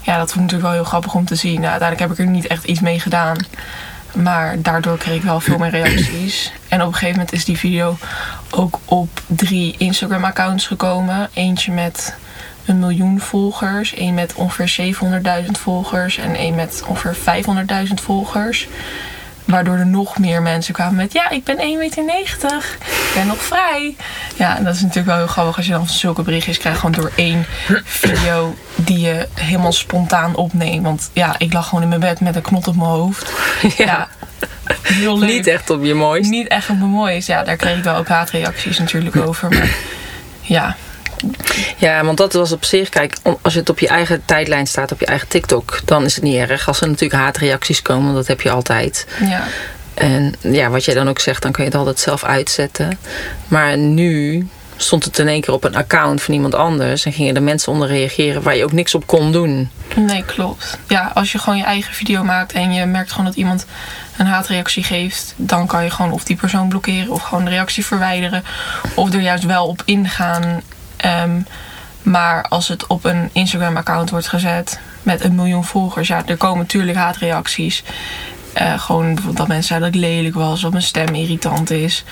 ja, 0.07 0.17
dat 0.17 0.31
vond 0.31 0.35
ik 0.35 0.35
natuurlijk 0.35 0.61
wel 0.61 0.71
heel 0.71 0.83
grappig 0.83 1.13
om 1.13 1.25
te 1.25 1.35
zien. 1.35 1.59
Nou, 1.61 1.71
uiteindelijk 1.71 2.09
heb 2.09 2.19
ik 2.19 2.25
er 2.25 2.31
niet 2.31 2.47
echt 2.47 2.63
iets 2.63 2.79
mee 2.79 2.99
gedaan. 2.99 3.37
Maar 4.13 4.61
daardoor 4.61 4.97
kreeg 4.97 5.15
ik 5.15 5.23
wel 5.23 5.39
veel 5.39 5.57
meer 5.57 5.69
reacties. 5.69 6.51
En 6.67 6.81
op 6.81 6.87
een 6.87 6.93
gegeven 6.93 7.15
moment 7.15 7.33
is 7.33 7.45
die 7.45 7.57
video 7.57 7.97
ook 8.49 8.79
op 8.85 9.21
drie 9.25 9.75
Instagram-accounts 9.77 10.67
gekomen. 10.67 11.29
Eentje 11.33 11.71
met 11.71 12.15
een 12.65 12.79
miljoen 12.79 13.19
volgers. 13.19 13.93
één 13.93 14.13
met 14.13 14.33
ongeveer 14.33 14.95
700.000 15.45 15.51
volgers. 15.51 16.17
En 16.17 16.35
één 16.35 16.55
met 16.55 16.83
ongeveer 16.87 17.15
500.000 17.87 17.93
volgers. 17.93 18.67
Waardoor 19.47 19.75
er 19.75 19.87
nog 19.87 20.17
meer 20.17 20.41
mensen 20.41 20.73
kwamen 20.73 20.95
met... 20.95 21.13
Ja, 21.13 21.29
ik 21.29 21.43
ben 21.43 21.57
1,90 21.57 21.63
meter. 22.05 22.77
Ik 22.79 23.11
ben 23.13 23.27
nog 23.27 23.41
vrij. 23.41 23.95
Ja, 24.35 24.57
en 24.57 24.63
dat 24.63 24.75
is 24.75 24.81
natuurlijk 24.81 25.07
wel 25.07 25.17
heel 25.17 25.27
grappig 25.27 25.57
als 25.57 25.65
je 25.65 25.71
dan 25.71 25.87
zulke 25.87 26.21
berichtjes 26.21 26.57
krijgt. 26.57 26.79
Gewoon 26.79 26.95
door 27.01 27.11
één 27.15 27.45
video 27.83 28.55
die 28.75 28.99
je 28.99 29.27
helemaal 29.33 29.71
spontaan 29.71 30.35
opneemt. 30.35 30.83
Want 30.83 31.09
ja, 31.13 31.35
ik 31.37 31.53
lag 31.53 31.67
gewoon 31.67 31.83
in 31.83 31.89
mijn 31.89 32.01
bed 32.01 32.19
met 32.19 32.35
een 32.35 32.41
knot 32.41 32.67
op 32.67 32.75
mijn 32.75 32.89
hoofd. 32.89 33.33
Ja. 33.77 33.85
ja 33.85 34.07
heel 34.81 35.19
leuk. 35.19 35.29
Niet 35.29 35.47
echt 35.47 35.69
op 35.69 35.83
je 35.83 35.93
mooist. 35.93 36.29
Niet 36.29 36.47
echt 36.47 36.69
op 36.69 36.77
mijn 36.77 36.89
mooist. 36.89 37.27
Ja, 37.27 37.43
daar 37.43 37.55
kreeg 37.55 37.77
ik 37.77 37.83
wel 37.83 37.95
ook 37.95 38.07
haatreacties 38.07 38.79
natuurlijk 38.79 39.15
over. 39.27 39.49
Maar 39.49 39.69
ja, 40.41 40.75
ja, 41.77 42.03
want 42.03 42.17
dat 42.17 42.33
was 42.33 42.51
op 42.51 42.65
zich, 42.65 42.89
kijk, 42.89 43.17
als 43.41 43.53
je 43.53 43.59
het 43.59 43.69
op 43.69 43.79
je 43.79 43.87
eigen 43.87 44.21
tijdlijn 44.25 44.67
staat, 44.67 44.91
op 44.91 44.99
je 44.99 45.05
eigen 45.05 45.27
TikTok, 45.27 45.79
dan 45.85 46.05
is 46.05 46.15
het 46.15 46.23
niet 46.23 46.35
erg. 46.35 46.67
Als 46.67 46.81
er 46.81 46.87
natuurlijk 46.87 47.21
haatreacties 47.21 47.81
komen, 47.81 48.13
dat 48.13 48.27
heb 48.27 48.41
je 48.41 48.49
altijd. 48.49 49.07
Ja. 49.19 49.43
En 49.93 50.33
ja, 50.39 50.69
wat 50.69 50.85
jij 50.85 50.95
dan 50.95 51.09
ook 51.09 51.19
zegt, 51.19 51.41
dan 51.41 51.51
kun 51.51 51.63
je 51.63 51.69
het 51.69 51.79
altijd 51.79 51.99
zelf 51.99 52.23
uitzetten. 52.23 52.99
Maar 53.47 53.77
nu 53.77 54.47
stond 54.75 55.03
het 55.05 55.19
in 55.19 55.27
één 55.27 55.41
keer 55.41 55.53
op 55.53 55.63
een 55.63 55.75
account 55.75 56.21
van 56.21 56.33
iemand 56.33 56.55
anders. 56.55 57.05
En 57.05 57.13
gingen 57.13 57.35
er 57.35 57.43
mensen 57.43 57.71
onder 57.71 57.87
reageren 57.87 58.41
waar 58.41 58.55
je 58.55 58.63
ook 58.63 58.71
niks 58.71 58.95
op 58.95 59.07
kon 59.07 59.31
doen. 59.31 59.69
Nee, 59.95 60.23
klopt. 60.23 60.77
Ja, 60.87 61.11
als 61.13 61.31
je 61.31 61.37
gewoon 61.37 61.57
je 61.57 61.63
eigen 61.63 61.93
video 61.93 62.23
maakt 62.23 62.51
en 62.51 62.73
je 62.73 62.85
merkt 62.85 63.11
gewoon 63.11 63.25
dat 63.25 63.35
iemand 63.35 63.65
een 64.17 64.25
haatreactie 64.25 64.83
geeft, 64.83 65.33
dan 65.35 65.67
kan 65.67 65.83
je 65.83 65.89
gewoon 65.89 66.11
of 66.11 66.23
die 66.23 66.35
persoon 66.35 66.69
blokkeren 66.69 67.11
of 67.11 67.21
gewoon 67.21 67.43
de 67.43 67.49
reactie 67.49 67.85
verwijderen. 67.85 68.43
Of 68.93 69.13
er 69.13 69.21
juist 69.21 69.43
wel 69.43 69.67
op 69.67 69.81
ingaan. 69.85 70.61
Ehm, 70.97 71.41
maar 72.01 72.45
als 72.47 72.67
het 72.67 72.87
op 72.87 73.05
een 73.05 73.29
Instagram-account 73.31 74.09
wordt 74.09 74.27
gezet 74.27 74.79
met 75.03 75.23
een 75.23 75.35
miljoen 75.35 75.65
volgers, 75.65 76.07
ja, 76.07 76.23
er 76.25 76.37
komen 76.37 76.57
natuurlijk 76.57 76.97
haatreacties. 76.97 77.83
Uh, 78.61 78.79
gewoon 78.79 79.19
dat 79.33 79.47
mensen 79.47 79.67
zeiden 79.67 79.91
dat 79.91 80.01
ik 80.01 80.07
lelijk 80.07 80.35
was, 80.35 80.63
of 80.63 80.71
mijn 80.71 80.83
stem 80.83 81.15
irritant 81.15 81.69
is. 81.69 82.03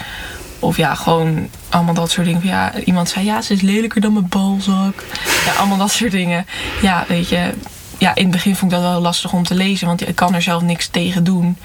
Of 0.59 0.77
ja, 0.77 0.95
gewoon 0.95 1.49
allemaal 1.69 1.93
dat 1.93 2.11
soort 2.11 2.25
dingen. 2.25 2.41
Ja, 2.43 2.73
iemand 2.73 3.09
zei, 3.09 3.25
ja, 3.25 3.41
ze 3.41 3.53
is 3.53 3.61
lelijker 3.61 4.01
dan 4.01 4.13
mijn 4.13 4.29
balzak. 4.29 5.03
Ja, 5.45 5.53
allemaal 5.53 5.77
dat 5.77 5.91
soort 5.91 6.11
dingen. 6.11 6.45
Ja, 6.81 7.05
weet 7.07 7.29
je. 7.29 7.53
Ja, 7.97 8.15
in 8.15 8.23
het 8.23 8.31
begin 8.31 8.55
vond 8.55 8.71
ik 8.71 8.77
dat 8.77 8.87
wel 8.87 9.01
lastig 9.01 9.33
om 9.33 9.43
te 9.43 9.55
lezen. 9.55 9.87
Want 9.87 10.07
ik 10.07 10.15
kan 10.15 10.35
er 10.35 10.41
zelf 10.41 10.61
niks 10.61 10.87
tegen 10.87 11.23
doen. 11.23 11.57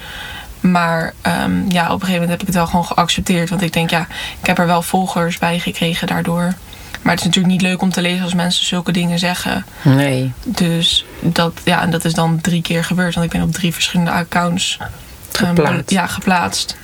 Maar 0.59 1.13
um, 1.43 1.71
ja, 1.71 1.83
op 1.83 1.93
een 1.93 1.99
gegeven 1.99 2.13
moment 2.13 2.29
heb 2.29 2.39
ik 2.39 2.47
het 2.47 2.55
wel 2.55 2.65
gewoon 2.65 2.85
geaccepteerd. 2.85 3.49
Want 3.49 3.61
ik 3.61 3.73
denk, 3.73 3.89
ja, 3.89 4.07
ik 4.41 4.47
heb 4.47 4.57
er 4.59 4.67
wel 4.67 4.81
volgers 4.81 5.37
bij 5.37 5.59
gekregen 5.59 6.07
daardoor. 6.07 6.53
Maar 7.01 7.11
het 7.11 7.19
is 7.19 7.25
natuurlijk 7.25 7.53
niet 7.53 7.61
leuk 7.61 7.81
om 7.81 7.91
te 7.91 8.01
lezen 8.01 8.23
als 8.23 8.33
mensen 8.33 8.65
zulke 8.65 8.91
dingen 8.91 9.19
zeggen. 9.19 9.65
Nee. 9.81 10.31
Dus 10.43 11.05
dat, 11.19 11.53
ja, 11.63 11.81
en 11.81 11.91
dat 11.91 12.05
is 12.05 12.13
dan 12.13 12.41
drie 12.41 12.61
keer 12.61 12.83
gebeurd. 12.83 13.13
Want 13.13 13.25
ik 13.25 13.31
ben 13.31 13.41
op 13.41 13.51
drie 13.51 13.73
verschillende 13.73 14.11
accounts 14.11 14.77
geplaatst. 15.31 15.91
Um, 15.91 15.97
ja, 15.97 16.07
geplaatst. 16.07 16.77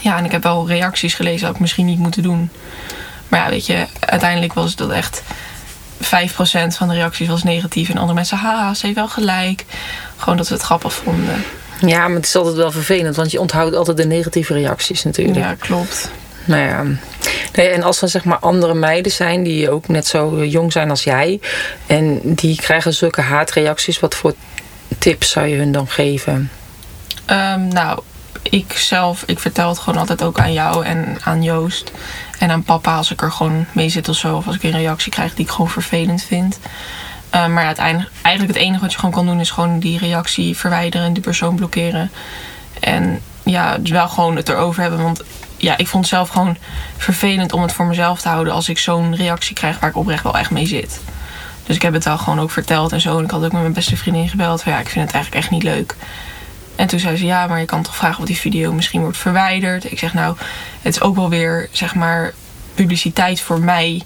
Ja, 0.00 0.18
en 0.18 0.24
ik 0.24 0.32
heb 0.32 0.42
wel 0.42 0.68
reacties 0.68 1.14
gelezen 1.14 1.46
dat 1.46 1.54
ik 1.54 1.60
misschien 1.60 1.86
niet 1.86 1.98
moeten 1.98 2.22
doen. 2.22 2.50
Maar 3.28 3.40
ja, 3.40 3.48
weet 3.48 3.66
je, 3.66 3.86
uiteindelijk 4.00 4.52
was 4.52 4.76
dat 4.76 4.90
echt 4.90 5.22
5% 6.02 6.06
van 6.68 6.88
de 6.88 6.94
reacties 6.94 7.28
was 7.28 7.42
negatief. 7.42 7.88
En 7.88 7.96
andere 7.96 8.14
mensen, 8.14 8.38
haha, 8.38 8.74
ze 8.74 8.86
heeft 8.86 8.98
wel 8.98 9.08
gelijk. 9.08 9.64
Gewoon 10.16 10.36
dat 10.36 10.48
we 10.48 10.54
het 10.54 10.62
grappig 10.62 10.92
vonden. 10.92 11.44
Ja, 11.80 12.06
maar 12.08 12.16
het 12.16 12.26
is 12.26 12.36
altijd 12.36 12.56
wel 12.56 12.70
vervelend, 12.70 13.16
want 13.16 13.30
je 13.30 13.40
onthoudt 13.40 13.76
altijd 13.76 13.96
de 13.96 14.06
negatieve 14.06 14.52
reacties 14.54 15.04
natuurlijk. 15.04 15.36
Ja, 15.36 15.54
klopt. 15.54 16.10
Nou 16.44 16.62
ja. 16.62 16.84
En 17.56 17.82
als 17.82 18.02
er 18.02 18.08
zeg 18.08 18.24
maar 18.24 18.38
andere 18.38 18.74
meiden 18.74 19.12
zijn 19.12 19.42
die 19.42 19.70
ook 19.70 19.88
net 19.88 20.06
zo 20.06 20.44
jong 20.44 20.72
zijn 20.72 20.90
als 20.90 21.04
jij. 21.04 21.40
En 21.86 22.20
die 22.22 22.56
krijgen 22.56 22.94
zulke 22.94 23.20
haatreacties. 23.20 24.00
Wat 24.00 24.14
voor 24.14 24.34
tips 24.98 25.30
zou 25.30 25.46
je 25.46 25.56
hun 25.56 25.72
dan 25.72 25.88
geven? 25.88 26.50
Um, 27.30 27.68
nou, 27.68 28.00
ik 28.42 28.72
zelf, 28.72 29.22
ik 29.26 29.38
vertel 29.38 29.68
het 29.68 29.78
gewoon 29.78 29.98
altijd 29.98 30.22
ook 30.22 30.38
aan 30.38 30.52
jou 30.52 30.84
en 30.84 31.18
aan 31.22 31.42
Joost. 31.42 31.90
En 32.38 32.50
aan 32.50 32.62
papa 32.62 32.96
als 32.96 33.10
ik 33.10 33.22
er 33.22 33.32
gewoon 33.32 33.66
mee 33.72 33.88
zit 33.88 34.08
of 34.08 34.16
zo. 34.16 34.36
Of 34.36 34.46
als 34.46 34.56
ik 34.56 34.62
een 34.62 34.70
reactie 34.70 35.12
krijg 35.12 35.34
die 35.34 35.44
ik 35.44 35.50
gewoon 35.50 35.70
vervelend 35.70 36.22
vind. 36.22 36.58
Uh, 37.34 37.46
maar 37.46 37.64
uiteindelijk, 37.64 38.10
eigenlijk 38.22 38.54
het 38.54 38.66
enige 38.66 38.80
wat 38.80 38.92
je 38.92 38.98
gewoon 38.98 39.14
kan 39.14 39.26
doen 39.26 39.40
is 39.40 39.50
gewoon 39.50 39.78
die 39.78 39.98
reactie 39.98 40.56
verwijderen 40.56 41.06
en 41.06 41.12
die 41.12 41.22
persoon 41.22 41.56
blokkeren. 41.56 42.10
En 42.80 43.20
ja, 43.42 43.76
wel 43.82 44.08
gewoon 44.08 44.36
het 44.36 44.48
erover 44.48 44.82
hebben. 44.82 45.02
Want 45.02 45.22
ja, 45.66 45.76
ik 45.76 45.88
vond 45.88 46.04
het 46.04 46.14
zelf 46.14 46.28
gewoon 46.28 46.56
vervelend 46.96 47.52
om 47.52 47.62
het 47.62 47.72
voor 47.72 47.86
mezelf 47.86 48.20
te 48.20 48.28
houden 48.28 48.52
als 48.52 48.68
ik 48.68 48.78
zo'n 48.78 49.16
reactie 49.16 49.54
krijg 49.54 49.78
waar 49.78 49.90
ik 49.90 49.96
oprecht 49.96 50.22
wel 50.22 50.38
echt 50.38 50.50
mee 50.50 50.66
zit. 50.66 51.00
Dus 51.66 51.76
ik 51.76 51.82
heb 51.82 51.92
het 51.92 52.04
wel 52.04 52.18
gewoon 52.18 52.40
ook 52.40 52.50
verteld 52.50 52.92
en 52.92 53.00
zo. 53.00 53.18
En 53.18 53.24
ik 53.24 53.30
had 53.30 53.44
ook 53.44 53.52
met 53.52 53.60
mijn 53.60 53.72
beste 53.72 53.96
vriendin 53.96 54.28
gebeld. 54.28 54.62
Van 54.62 54.72
ja, 54.72 54.78
ik 54.78 54.88
vind 54.88 55.04
het 55.04 55.14
eigenlijk 55.14 55.44
echt 55.44 55.52
niet 55.52 55.62
leuk. 55.62 55.94
En 56.76 56.86
toen 56.86 56.98
zei 56.98 57.16
ze, 57.16 57.24
ja, 57.24 57.46
maar 57.46 57.60
je 57.60 57.66
kan 57.66 57.82
toch 57.82 57.96
vragen 57.96 58.20
of 58.20 58.26
die 58.26 58.36
video 58.36 58.72
misschien 58.72 59.00
wordt 59.00 59.16
verwijderd. 59.16 59.90
Ik 59.92 59.98
zeg, 59.98 60.14
nou, 60.14 60.36
het 60.82 60.94
is 60.94 61.00
ook 61.00 61.16
wel 61.16 61.28
weer, 61.28 61.68
zeg 61.72 61.94
maar, 61.94 62.34
publiciteit 62.74 63.40
voor 63.40 63.60
mij. 63.60 64.02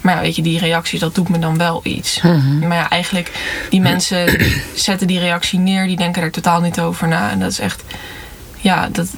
Maar 0.00 0.14
ja, 0.14 0.20
weet 0.20 0.36
je, 0.36 0.42
die 0.42 0.58
reacties, 0.58 1.00
dat 1.00 1.14
doet 1.14 1.28
me 1.28 1.38
dan 1.38 1.58
wel 1.58 1.80
iets. 1.82 2.20
Mhm. 2.20 2.58
Maar 2.58 2.76
ja, 2.76 2.88
eigenlijk, 2.90 3.30
die 3.70 3.80
mensen 3.80 4.46
zetten 4.74 5.06
die 5.06 5.18
reactie 5.18 5.58
neer. 5.58 5.86
Die 5.86 5.96
denken 5.96 6.22
er 6.22 6.30
totaal 6.30 6.60
niet 6.60 6.80
over 6.80 7.08
na. 7.08 7.30
En 7.30 7.38
dat 7.38 7.50
is 7.50 7.58
echt, 7.58 7.82
ja, 8.60 8.88
dat, 8.88 9.08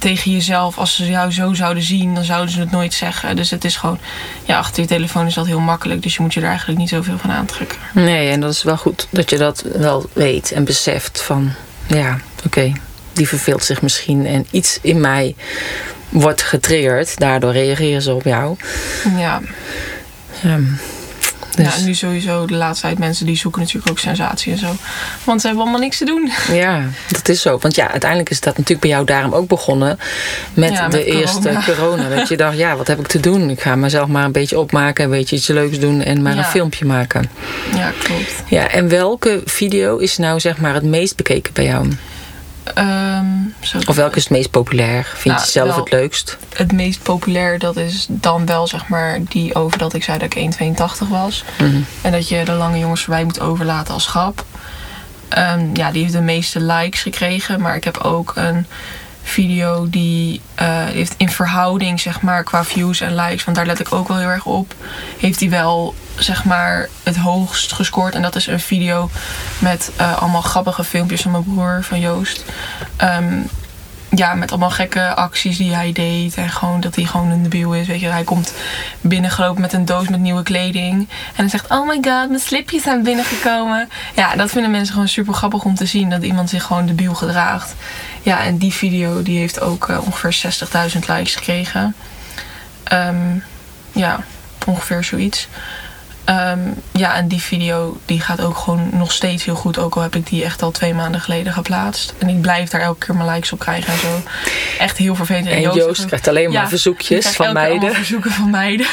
tegen 0.00 0.30
jezelf, 0.30 0.78
als 0.78 0.94
ze 0.94 1.06
jou 1.06 1.32
zo 1.32 1.54
zouden 1.54 1.82
zien, 1.82 2.14
dan 2.14 2.24
zouden 2.24 2.54
ze 2.54 2.60
het 2.60 2.70
nooit 2.70 2.94
zeggen. 2.94 3.36
Dus 3.36 3.50
het 3.50 3.64
is 3.64 3.76
gewoon, 3.76 3.98
ja, 4.44 4.58
achter 4.58 4.82
je 4.82 4.88
telefoon 4.88 5.26
is 5.26 5.34
dat 5.34 5.46
heel 5.46 5.60
makkelijk. 5.60 6.02
Dus 6.02 6.16
je 6.16 6.22
moet 6.22 6.34
je 6.34 6.40
er 6.40 6.48
eigenlijk 6.48 6.78
niet 6.78 6.88
zoveel 6.88 7.18
van 7.18 7.30
aantrekken. 7.30 7.78
Nee, 7.94 8.30
en 8.30 8.40
dat 8.40 8.52
is 8.52 8.62
wel 8.62 8.76
goed 8.76 9.06
dat 9.10 9.30
je 9.30 9.36
dat 9.36 9.64
wel 9.76 10.08
weet 10.12 10.52
en 10.52 10.64
beseft 10.64 11.22
van 11.22 11.52
ja, 11.86 12.18
oké, 12.46 12.72
die 13.12 13.28
verveelt 13.28 13.64
zich 13.64 13.82
misschien 13.82 14.26
en 14.26 14.46
iets 14.50 14.78
in 14.82 15.00
mij 15.00 15.34
wordt 16.08 16.42
getriggerd. 16.42 17.18
Daardoor 17.18 17.52
reageren 17.52 18.02
ze 18.02 18.14
op 18.14 18.24
jou. 18.24 18.56
Ja. 19.16 19.40
Ja. 20.42 20.58
Dus. 21.64 21.76
Ja, 21.76 21.84
nu 21.84 21.94
sowieso 21.94 22.46
de 22.46 22.54
laatste 22.54 22.86
tijd 22.86 22.98
mensen 22.98 23.26
die 23.26 23.36
zoeken 23.36 23.60
natuurlijk 23.60 23.90
ook 23.90 23.98
sensatie 23.98 24.52
en 24.52 24.58
zo. 24.58 24.72
Want 25.24 25.40
ze 25.40 25.46
hebben 25.46 25.64
allemaal 25.64 25.80
niks 25.82 25.98
te 25.98 26.04
doen. 26.04 26.30
Ja, 26.60 26.82
dat 27.10 27.28
is 27.28 27.40
zo. 27.42 27.58
Want 27.60 27.74
ja, 27.74 27.90
uiteindelijk 27.90 28.30
is 28.30 28.40
dat 28.40 28.52
natuurlijk 28.52 28.80
bij 28.80 28.90
jou 28.90 29.04
daarom 29.04 29.32
ook 29.32 29.48
begonnen. 29.48 29.98
Met, 30.54 30.72
Ja, 30.72 30.82
met 30.82 30.92
de 30.92 31.04
eerste 31.04 31.40
corona. 31.40 31.62
corona. 31.64 32.08
Dat 32.08 32.28
je 32.28 32.36
dacht, 32.36 32.56
ja, 32.56 32.76
wat 32.76 32.86
heb 32.86 32.98
ik 32.98 33.06
te 33.06 33.20
doen? 33.20 33.50
Ik 33.50 33.60
ga 33.60 33.76
mezelf 33.76 34.08
maar 34.08 34.24
een 34.24 34.32
beetje 34.32 34.58
opmaken. 34.58 35.04
Een 35.04 35.10
beetje 35.10 35.36
iets 35.36 35.46
leuks 35.46 35.78
doen 35.78 36.02
en 36.02 36.22
maar 36.22 36.32
Ja. 36.34 36.38
een 36.38 36.44
filmpje 36.44 36.84
maken. 36.84 37.30
Ja, 37.74 37.92
klopt. 38.02 38.42
Ja, 38.46 38.68
en 38.68 38.88
welke 38.88 39.42
video 39.44 39.96
is 39.96 40.16
nou 40.18 40.40
zeg 40.40 40.56
maar 40.58 40.74
het 40.74 40.82
meest 40.82 41.16
bekeken 41.16 41.52
bij 41.52 41.64
jou? 41.64 41.88
Ehm, 42.74 43.26
Of 43.86 43.96
welke 43.96 44.16
is 44.16 44.22
het 44.22 44.32
meest 44.32 44.50
populair? 44.50 45.04
Vind 45.04 45.34
Nou, 45.34 45.46
je 45.46 45.50
zelf 45.50 45.68
wel- 45.68 45.76
het 45.84 45.92
leukst? 45.92 46.36
Het 46.54 46.72
meest 46.72 47.02
populair, 47.02 47.58
dat 47.58 47.76
is 47.76 48.06
dan 48.08 48.46
wel 48.46 48.66
zeg 48.66 48.88
maar 48.88 49.18
die 49.28 49.54
over 49.54 49.78
dat 49.78 49.94
ik 49.94 50.04
zei 50.04 50.18
dat 50.18 50.26
ik 50.26 50.34
1,82 50.34 51.08
was. 51.08 51.44
Mhm. 51.58 51.80
En 52.02 52.12
dat 52.12 52.28
je 52.28 52.44
de 52.44 52.52
lange 52.52 52.78
jongens 52.78 53.00
voorbij 53.04 53.24
moet 53.24 53.40
overlaten 53.40 53.94
als 53.94 54.06
grap. 54.06 54.44
Ehm, 55.28 55.66
ja, 55.74 55.90
die 55.90 56.00
heeft 56.02 56.12
de 56.14 56.20
meeste 56.20 56.60
likes 56.60 57.02
gekregen. 57.02 57.60
Maar 57.60 57.76
ik 57.76 57.84
heb 57.84 57.96
ook 57.96 58.32
een 58.36 58.66
video 59.22 59.86
die 59.90 60.40
eh, 60.54 60.84
heeft 60.84 61.14
in 61.16 61.28
verhouding, 61.30 62.00
zeg 62.00 62.20
maar, 62.20 62.44
qua 62.44 62.64
views 62.64 63.00
en 63.00 63.14
likes. 63.14 63.44
Want 63.44 63.56
daar 63.56 63.66
let 63.66 63.80
ik 63.80 63.92
ook 63.92 64.08
wel 64.08 64.16
heel 64.18 64.28
erg 64.28 64.44
op. 64.44 64.74
Heeft 65.18 65.40
hij 65.40 65.50
wel, 65.50 65.94
zeg 66.22 66.44
maar, 66.44 66.88
het 67.02 67.16
hoogst 67.16 67.72
gescoord. 67.72 68.14
En 68.14 68.22
dat 68.22 68.36
is 68.36 68.46
een 68.46 68.60
video 68.60 69.10
met 69.58 69.90
eh, 69.96 70.22
allemaal 70.22 70.42
grappige 70.42 70.84
filmpjes 70.84 71.22
van 71.22 71.30
mijn 71.30 71.44
broer, 71.44 71.78
van 71.82 72.00
Joost. 72.00 72.44
Ehm, 72.96 73.38
ja, 74.10 74.34
met 74.34 74.50
allemaal 74.50 74.70
gekke 74.70 75.14
acties 75.14 75.56
die 75.56 75.74
hij 75.74 75.92
deed. 75.92 76.34
En 76.34 76.48
gewoon 76.48 76.80
dat 76.80 76.94
hij 76.94 77.04
gewoon 77.04 77.30
een 77.30 77.42
debiel 77.42 77.74
is. 77.74 77.86
Weet 77.86 78.00
je, 78.00 78.06
hij 78.06 78.24
komt 78.24 78.54
binnengelopen 79.00 79.60
met 79.60 79.72
een 79.72 79.84
doos 79.84 80.08
met 80.08 80.20
nieuwe 80.20 80.42
kleding. 80.42 80.94
En 80.98 81.34
hij 81.34 81.48
zegt: 81.48 81.70
Oh 81.70 81.86
my 81.86 81.94
god, 81.94 82.28
mijn 82.28 82.40
slipjes 82.40 82.82
zijn 82.82 83.02
binnengekomen. 83.02 83.88
Ja, 84.16 84.36
dat 84.36 84.50
vinden 84.50 84.70
mensen 84.70 84.92
gewoon 84.92 85.08
super 85.08 85.34
grappig 85.34 85.64
om 85.64 85.74
te 85.74 85.86
zien. 85.86 86.10
Dat 86.10 86.22
iemand 86.22 86.50
zich 86.50 86.62
gewoon 86.62 86.86
debiel 86.86 87.14
gedraagt. 87.14 87.74
Ja, 88.22 88.42
en 88.44 88.58
die 88.58 88.72
video 88.72 89.22
die 89.22 89.38
heeft 89.38 89.60
ook 89.60 89.88
eh, 89.88 90.06
ongeveer 90.06 90.52
60.000 90.92 90.98
likes 90.98 91.34
gekregen. 91.34 91.94
Ehm, 92.84 93.38
ja, 93.92 94.20
ongeveer 94.66 95.04
zoiets. 95.04 95.48
Ehm, 96.30 96.58
ja, 96.92 97.14
en 97.14 97.28
die 97.28 97.40
video 97.40 97.98
die 98.04 98.20
gaat 98.20 98.40
ook 98.40 98.56
gewoon 98.56 98.88
nog 98.92 99.12
steeds 99.12 99.44
heel 99.44 99.54
goed. 99.54 99.78
Ook 99.78 99.94
al 99.96 100.02
heb 100.02 100.16
ik 100.16 100.26
die 100.26 100.44
echt 100.44 100.62
al 100.62 100.70
twee 100.70 100.94
maanden 100.94 101.20
geleden 101.20 101.52
geplaatst. 101.52 102.14
En 102.18 102.28
ik 102.28 102.40
blijf 102.40 102.70
daar 102.70 102.80
elke 102.80 103.06
keer 103.06 103.14
mijn 103.14 103.30
likes 103.30 103.52
op 103.52 103.58
krijgen 103.58 103.92
en 103.92 103.98
zo. 103.98 104.22
Echt 104.78 104.96
heel 104.96 105.14
vervelend. 105.14 105.46
En 105.46 105.60
Joost, 105.60 106.04
krijgt 106.04 106.28
alleen 106.28 106.52
maar 106.52 106.62
Ja, 106.62 106.68
verzoekjes 106.68 107.26
van 107.26 107.52
meiden. 107.52 107.94
verzoeken 107.94 108.30
van 108.30 108.50
meiden. 108.50 108.86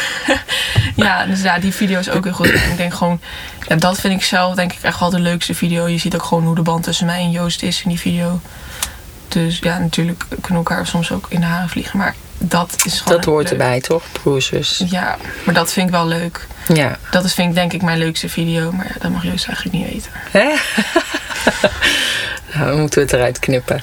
ja, 0.96 1.25
dus 1.25 1.41
ja, 1.41 1.60
die 1.60 1.74
video 1.74 2.00
is 2.00 2.10
ook 2.10 2.24
heel 2.24 2.34
goed. 2.34 2.51
En 2.51 2.72
ik 2.72 2.77
denk 2.77 2.94
gewoon, 2.94 3.20
ja, 3.67 3.75
dat 3.75 4.00
vind 4.00 4.13
ik 4.13 4.24
zelf 4.24 4.56
denk 4.56 4.74
ik 4.74 4.82
echt 4.82 5.00
wel 5.00 5.10
de 5.10 5.20
leukste 5.20 5.53
video. 5.53 5.88
Je 5.88 5.98
ziet 5.98 6.15
ook 6.15 6.24
gewoon 6.24 6.46
hoe 6.46 6.56
de 6.56 6.62
band 6.62 6.84
tussen 6.84 7.06
mij 7.06 7.20
en 7.20 7.32
Joost 7.32 7.63
is 7.63 7.84
in 7.84 7.89
die 7.89 8.00
video. 8.00 8.39
Dus 9.27 9.60
ja, 9.60 9.77
natuurlijk 9.77 10.24
kunnen 10.29 10.63
elkaar 10.63 10.88
soms 10.88 11.12
ook 11.12 11.25
in 11.29 11.39
de 11.39 11.46
haren 11.46 11.70
vliegen. 11.70 11.98
Maar 11.98 12.15
dat 12.38 12.75
is 12.86 13.00
gewoon 13.00 13.17
Dat 13.17 13.25
hoort 13.25 13.44
leuk. 13.44 13.51
erbij, 13.51 13.82
toch? 13.82 14.03
Zus. 14.38 14.84
Ja, 14.89 15.17
maar 15.46 15.53
dat 15.53 15.74
vind 15.74 15.88
ik 15.88 15.94
wel 15.94 16.08
leuk. 16.08 16.48
Ja. 16.74 16.98
Dat 17.12 17.24
is 17.24 17.34
vind 17.34 17.50
ik 17.50 17.56
denk 17.56 17.74
ik 17.74 17.82
mijn 17.82 17.98
leukste 17.98 18.29
video. 18.29 18.72
Maar 18.72 18.86
ja, 18.86 18.96
dat 19.00 19.12
mag 19.12 19.24
Joost 19.24 19.48
eigenlijk 19.48 19.77
niet 19.77 19.88
weten. 19.91 20.12
Hè? 20.32 20.44
nou, 22.53 22.70
dan 22.70 22.79
moeten 22.79 23.00
we 23.00 23.06
het 23.06 23.13
eruit 23.13 23.39
knippen. 23.39 23.82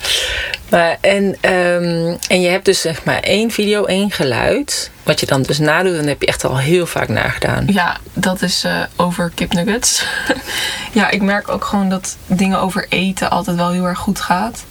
Maar, 0.69 0.97
en, 1.01 1.37
ehm, 1.41 2.15
en 2.29 2.41
je 2.41 2.49
hebt 2.49 2.65
dus 2.65 2.81
zeg 2.81 3.05
maar 3.05 3.21
één 3.21 3.51
video, 3.51 3.85
één 3.85 4.11
geluid. 4.11 4.91
Wat 5.03 5.21
je 5.21 5.27
dan 5.27 5.43
dus 5.43 5.59
nadoet, 5.59 5.97
dan 5.97 6.07
heb 6.07 6.21
je 6.21 6.27
echt 6.27 6.45
al 6.45 6.59
heel 6.59 6.87
vaak 6.87 7.09
nagedaan. 7.09 7.65
Ja, 7.67 7.97
dat 8.13 8.43
is 8.43 8.65
eh, 8.65 8.83
over 8.97 9.33
kipnuggets. 9.35 10.05
ja, 10.93 11.11
ik 11.11 11.23
merk 11.23 11.49
ook 11.49 11.65
gewoon 11.65 11.89
dat 11.89 12.17
dingen 12.27 12.61
over 12.61 12.87
eten 12.89 13.31
altijd 13.31 13.57
wel 13.57 13.71
heel 13.71 13.85
erg 13.87 13.99
goed 13.99 14.21
gaat. 14.21 14.65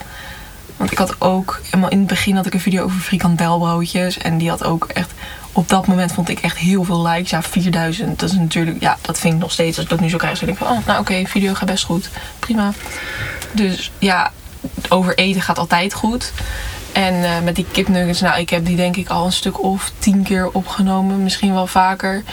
Want 0.77 0.91
ik 0.91 0.97
had 0.97 1.21
ook, 1.21 1.61
helemaal 1.65 1.89
in 1.89 1.97
het 1.97 2.07
begin 2.07 2.35
had 2.35 2.45
ik 2.45 2.53
een 2.53 2.59
video 2.59 2.83
over 2.83 2.99
frikandelbroodjes. 2.99 4.17
En 4.17 4.37
die 4.37 4.49
had 4.49 4.63
ook 4.63 4.87
echt, 4.93 5.11
op 5.51 5.69
dat 5.69 5.87
moment 5.87 6.13
vond 6.13 6.29
ik 6.29 6.39
echt 6.39 6.57
heel 6.57 6.83
veel 6.83 7.07
likes. 7.07 7.29
Ja, 7.29 7.41
4000. 7.41 8.19
Dat 8.19 8.29
is 8.29 8.35
natuurlijk, 8.35 8.81
ja, 8.81 8.97
dat 9.01 9.19
vind 9.19 9.33
ik 9.33 9.39
nog 9.39 9.51
steeds. 9.51 9.75
Als 9.75 9.85
ik 9.85 9.91
dat 9.91 9.99
nu 9.99 10.09
zo 10.09 10.17
krijg, 10.17 10.39
dan 10.39 10.47
denk 10.47 10.59
ik 10.59 10.65
van, 10.67 10.77
oh, 10.77 10.85
nou 10.85 10.99
oké, 10.99 11.23
video 11.25 11.53
gaat 11.53 11.67
best 11.67 11.83
goed. 11.83 12.09
Prima. 12.39 12.71
Dus 13.51 13.91
ja, 13.99 14.31
over 14.89 15.17
eten 15.17 15.41
gaat 15.41 15.57
altijd 15.59 15.93
goed. 15.93 16.31
En 16.91 17.23
eh, 17.23 17.41
met 17.43 17.55
die 17.55 17.65
kipnuggets, 17.71 18.21
nou, 18.21 18.39
ik 18.39 18.49
heb 18.49 18.65
die 18.65 18.75
denk 18.75 18.95
ik 18.95 19.09
al 19.09 19.25
een 19.25 19.31
stuk 19.31 19.63
of 19.63 19.91
tien 19.99 20.23
keer 20.23 20.49
opgenomen, 20.51 21.23
misschien 21.23 21.53
wel 21.53 21.67
vaker. 21.67 22.23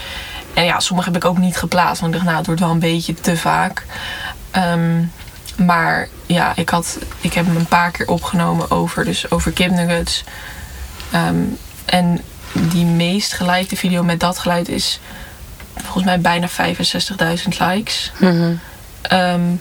En 0.55 0.65
ja, 0.65 0.81
sommige 0.81 1.09
heb 1.09 1.23
ik 1.23 1.29
ook 1.29 1.39
niet 1.39 1.57
geplaatst, 1.57 2.01
want 2.01 2.15
ik 2.15 2.19
dacht, 2.19 2.25
nou, 2.25 2.37
het 2.37 2.47
wordt 2.47 2.61
wel 2.61 2.71
een 2.71 2.79
beetje 2.79 3.15
te 3.15 3.37
vaak. 3.37 3.85
Ehm, 4.51 5.03
maar 5.57 6.09
ja, 6.26 6.52
ik, 6.57 6.69
had, 6.69 6.99
ik 7.21 7.33
heb 7.33 7.47
hem 7.47 7.57
een 7.57 7.66
paar 7.66 7.90
keer 7.90 8.09
opgenomen 8.09 8.71
over, 8.71 9.04
dus 9.04 9.30
over 9.30 9.52
kipnuggets. 9.52 10.25
Ehm, 11.11 11.42
en 11.85 12.21
die 12.52 12.85
meest 12.85 13.33
gelikte 13.33 13.76
video 13.76 14.02
met 14.02 14.21
dat 14.21 14.38
geluid 14.38 14.69
is 14.69 15.00
volgens 15.75 16.04
mij 16.04 16.21
bijna 16.21 16.49
65.000 16.49 17.59
likes. 17.59 18.12
Ehm, 19.02 19.54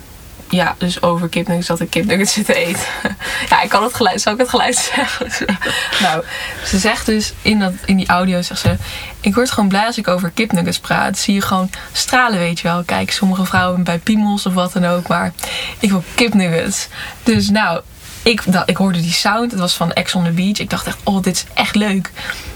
ja, 0.50 0.74
dus 0.78 1.02
over 1.02 1.28
kipnuggets 1.28 1.68
dat 1.68 1.80
ik 1.80 1.90
kipnuggets 1.90 2.32
zitten 2.32 2.54
eten. 2.54 2.82
ja, 3.50 3.62
ik 3.62 3.68
kan 3.68 3.82
het 3.82 3.94
geluid, 3.94 4.20
zou 4.20 4.34
ik 4.34 4.40
het 4.40 4.50
geluid 4.50 4.76
zeggen? 4.94 5.56
nou, 6.00 6.24
ze 6.64 6.78
zegt 6.78 7.06
dus 7.06 7.32
in, 7.42 7.58
dat, 7.58 7.72
in 7.84 7.96
die 7.96 8.08
audio, 8.08 8.42
zegt 8.42 8.60
ze... 8.60 8.76
Ik 9.20 9.34
word 9.34 9.50
gewoon 9.50 9.68
blij 9.68 9.86
als 9.86 9.98
ik 9.98 10.08
over 10.08 10.30
kipnuggets 10.30 10.78
praat. 10.78 11.18
Zie 11.18 11.34
je 11.34 11.40
gewoon 11.40 11.70
stralen, 11.92 12.38
weet 12.38 12.60
je 12.60 12.68
wel. 12.68 12.82
Kijk, 12.82 13.10
sommige 13.10 13.44
vrouwen 13.44 13.84
bij 13.84 13.98
piemels 13.98 14.46
of 14.46 14.54
wat 14.54 14.72
dan 14.72 14.84
ook. 14.84 15.08
Maar 15.08 15.32
ik 15.78 15.90
wil 15.90 16.04
kipnuggets. 16.14 16.88
Dus 17.22 17.50
nou, 17.50 17.80
ik, 18.22 18.42
ik 18.64 18.76
hoorde 18.76 19.00
die 19.00 19.12
sound. 19.12 19.50
Het 19.50 19.60
was 19.60 19.74
van 19.74 19.92
Ex 19.92 20.14
on 20.14 20.24
the 20.24 20.30
Beach. 20.30 20.58
Ik 20.58 20.70
dacht 20.70 20.86
echt, 20.86 20.98
oh, 21.04 21.22
dit 21.22 21.34
is 21.34 21.44
echt 21.54 21.74
leuk. 21.74 22.10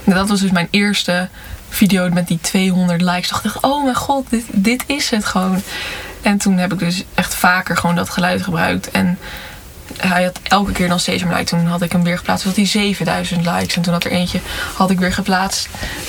En 0.05 0.15
dat 0.15 0.29
was 0.29 0.41
dus 0.41 0.51
mijn 0.51 0.69
eerste 0.71 1.29
video 1.69 2.09
met 2.09 2.29
die 2.29 2.39
200 2.41 3.03
likes. 3.03 3.31
Ik 3.31 3.43
dacht, 3.43 3.61
oh 3.61 3.85
mijn 3.85 3.97
god, 3.97 4.31
dit, 4.31 4.45
dit 4.51 4.85
is 4.87 5.11
het 5.11 5.25
gewoon. 5.25 5.63
En 6.25 6.39
toen 6.39 6.59
heb 6.59 6.73
ik 6.73 6.79
dus 6.79 7.05
echt 7.15 7.35
vaker 7.35 7.77
gewoon 7.77 7.97
dat 7.97 8.11
geluid 8.11 8.43
gebruikt. 8.43 8.91
En 8.91 9.19
hij 9.97 10.25
had 10.25 10.41
elke 10.43 10.73
keer 10.73 10.89
dan 10.89 11.01
steeds 11.01 11.25
meer 11.25 11.33
likes. 11.33 11.51
Toen 11.51 11.67
had 11.67 11.83
ik 11.83 11.93
hem 11.93 12.03
weer 12.03 12.19
geplaatst, 12.19 12.45
had 12.45 12.57
hij 12.57 12.67
7000 12.67 13.45
likes. 13.45 13.77
En 13.77 13.83
toen 13.83 13.93
had 13.93 14.05
er 14.05 14.11
eentje, 14.11 14.41
had 14.75 14.91
ik 14.91 14.99
weer 14.99 15.13
geplaatst, 15.13 15.69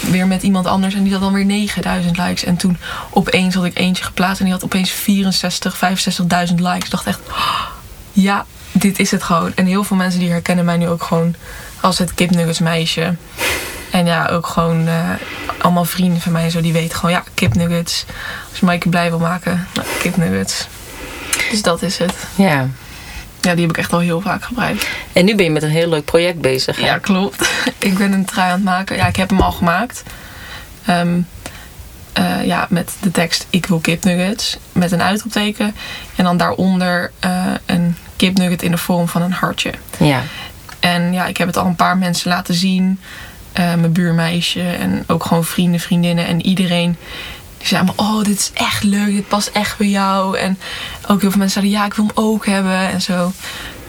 weer 0.10 0.28
met 0.28 0.44
iemand 0.44 0.66
anders. 0.66 0.94
En 0.94 1.04
die 1.04 1.12
had 1.12 1.22
dan 1.22 1.34
weer 1.34 1.46
9000 1.46 2.18
likes. 2.18 2.44
En 2.44 2.56
toen 2.56 2.78
opeens 3.10 3.56
had 3.56 3.66
ik 3.66 3.78
eentje 3.78 4.04
geplaatst 4.04 4.40
en 4.40 4.46
die 4.46 4.54
had 4.54 4.64
opeens 4.64 4.92
64, 4.92 5.76
65.000 5.76 6.56
likes. 6.56 6.84
Ik 6.84 6.92
dacht 6.92 7.08
echt, 7.08 7.20
ja, 8.12 8.46
dit 8.72 9.00
is 9.00 9.12
het 9.12 9.24
gewoon. 9.24 9.52
En 9.56 9.66
heel 9.66 9.84
veel 9.84 9.98
mensen 9.98 10.20
die 10.20 10.30
herkennen 10.30 10.66
mij 10.66 10.78
nu 10.78 10.88
ook 10.88 11.04
gewoon 11.04 11.36
als 11.82 11.98
het 11.98 12.14
kipnuggets 12.14 12.60
meisje. 12.60 13.16
En 13.92 14.06
ja, 14.06 14.28
ook 14.28 14.48
gewoon 14.48 14.88
uh, 14.88 15.10
allemaal 15.66 15.86
vrienden 15.86 16.22
van 16.22 16.32
mij 16.32 16.50
zo, 16.50 16.62
die 16.62 16.74
weten 16.74 16.98
gewoon, 16.98 17.12
ja, 17.12 17.24
kipnuggets. 17.34 18.06
Als 18.52 18.60
Maaike 18.60 18.90
blij 18.90 19.10
wil 19.10 19.20
maken, 19.20 19.68
nou, 19.74 19.88
kipnuggets. 20.00 20.68
Dus 21.50 21.62
dat 21.62 21.82
is 21.82 21.98
het. 21.98 22.14
Ja. 22.36 22.68
Ja, 23.42 23.52
die 23.52 23.62
heb 23.62 23.70
ik 23.70 23.78
echt 23.78 23.94
al 23.94 24.00
heel 24.00 24.22
vaak 24.22 24.44
gebruikt. 24.44 24.88
En 25.14 25.26
nu 25.26 25.36
ben 25.36 25.46
je 25.46 25.52
met 25.52 25.64
een 25.64 25.70
heel 25.70 25.90
leuk 25.90 26.06
project 26.06 26.42
bezig. 26.42 26.80
Hè? 26.80 26.86
Ja, 26.86 26.98
klopt. 26.98 27.50
ik 27.78 27.98
ben 27.98 28.12
een 28.12 28.26
trui 28.26 28.50
aan 28.50 28.56
het 28.56 28.64
maken. 28.64 28.96
Ja, 28.96 29.08
ik 29.08 29.16
heb 29.16 29.30
hem 29.30 29.42
al 29.42 29.52
gemaakt. 29.52 30.04
Um, 30.90 31.28
uh, 32.20 32.46
ja, 32.46 32.68
met 32.70 32.96
de 33.02 33.12
tekst 33.12 33.48
Ik 33.50 33.66
wil 33.66 33.80
kipnuggets. 33.80 34.58
Met 34.72 34.92
een 34.92 35.02
uitroepteken. 35.02 35.76
En 36.16 36.24
dan 36.24 36.38
daaronder 36.38 37.12
uh, 37.26 37.46
een 37.66 37.98
kipnugget 38.16 38.62
in 38.62 38.72
de 38.72 38.78
vorm 38.78 39.08
van 39.08 39.22
een 39.22 39.34
hartje. 39.34 39.74
Ja. 39.98 40.22
En 40.80 41.14
ja, 41.14 41.26
ik 41.26 41.38
heb 41.38 41.48
het 41.48 41.58
al 41.58 41.66
een 41.66 41.76
paar 41.76 41.98
mensen 41.98 42.30
laten 42.30 42.54
zien. 42.54 43.00
Uh, 43.60 43.66
mijn 43.74 43.92
buurmeisje 43.92 44.62
en 44.62 45.04
ook 45.08 45.26
gewoon 45.26 45.46
vrienden, 45.46 45.80
vriendinnen 45.80 46.26
en 46.26 46.46
iedereen. 46.46 46.98
Die 47.58 47.68
zei 47.68 47.84
maar, 47.84 47.94
oh, 47.96 48.24
dit 48.24 48.40
is 48.40 48.52
echt 48.54 48.84
leuk, 48.84 49.16
dit 49.16 49.28
past 49.28 49.48
echt 49.48 49.78
bij 49.78 49.88
jou. 49.88 50.38
En 50.38 50.60
ook 51.08 51.22
heel 51.22 51.30
veel 51.30 51.40
mensen 51.40 51.62
zeiden, 51.62 51.80
ja, 51.80 51.86
ik 51.86 51.94
wil 51.94 52.06
hem 52.06 52.24
ook 52.24 52.46
hebben 52.46 52.78
en 52.78 53.02
zo. 53.02 53.32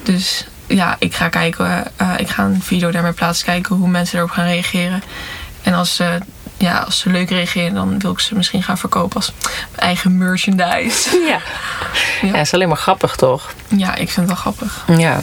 Dus 0.02 0.46
ja, 0.66 0.96
ik 0.98 1.14
ga 1.14 1.28
kijken, 1.28 1.84
uh, 2.02 2.12
ik 2.18 2.28
ga 2.28 2.44
een 2.44 2.62
video 2.62 2.90
daarmee 2.90 3.12
plaatsen, 3.12 3.46
kijken 3.46 3.76
hoe 3.76 3.88
mensen 3.88 4.18
erop 4.18 4.30
gaan 4.30 4.46
reageren. 4.46 5.02
En 5.62 5.74
als 5.74 5.94
ze, 5.94 6.18
ja, 6.56 6.78
als 6.78 6.98
ze 6.98 7.10
leuk 7.10 7.30
reageren, 7.30 7.74
dan 7.74 7.98
wil 7.98 8.10
ik 8.10 8.18
ze 8.18 8.34
misschien 8.34 8.62
gaan 8.62 8.78
verkopen 8.78 9.16
als 9.16 9.32
mijn 9.40 9.82
eigen 9.82 10.18
merchandise. 10.18 11.08
Ja. 11.28 11.40
ja. 12.22 12.34
ja, 12.34 12.40
is 12.40 12.54
alleen 12.54 12.68
maar 12.68 12.76
grappig, 12.76 13.16
toch? 13.16 13.54
Ja, 13.68 13.94
ik 13.94 14.10
vind 14.10 14.16
het 14.16 14.26
wel 14.26 14.36
grappig. 14.36 14.84
Ja. 14.98 15.20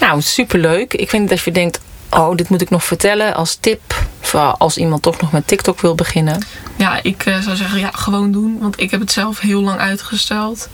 Nou, 0.00 0.20
superleuk. 0.20 0.94
Ik 0.94 1.10
vind 1.10 1.28
dat 1.28 1.40
je 1.40 1.52
denkt, 1.52 1.80
oh, 2.12 2.36
dit 2.36 2.48
moet 2.48 2.60
ik 2.60 2.70
nog 2.70 2.84
vertellen 2.84 3.34
als 3.34 3.54
tip. 3.54 3.94
Voor 4.20 4.40
als 4.40 4.76
iemand 4.76 5.02
toch 5.02 5.20
nog 5.20 5.32
met 5.32 5.46
TikTok 5.46 5.80
wil 5.80 5.94
beginnen. 5.94 6.44
Ja, 6.76 7.02
ik 7.02 7.26
uh, 7.26 7.38
zou 7.38 7.56
zeggen, 7.56 7.78
ja, 7.78 7.90
gewoon 7.92 8.32
doen. 8.32 8.58
Want 8.60 8.80
ik 8.80 8.90
heb 8.90 9.00
het 9.00 9.12
zelf 9.12 9.40
heel 9.40 9.62
lang 9.62 9.80
uitgesteld. 9.80 10.68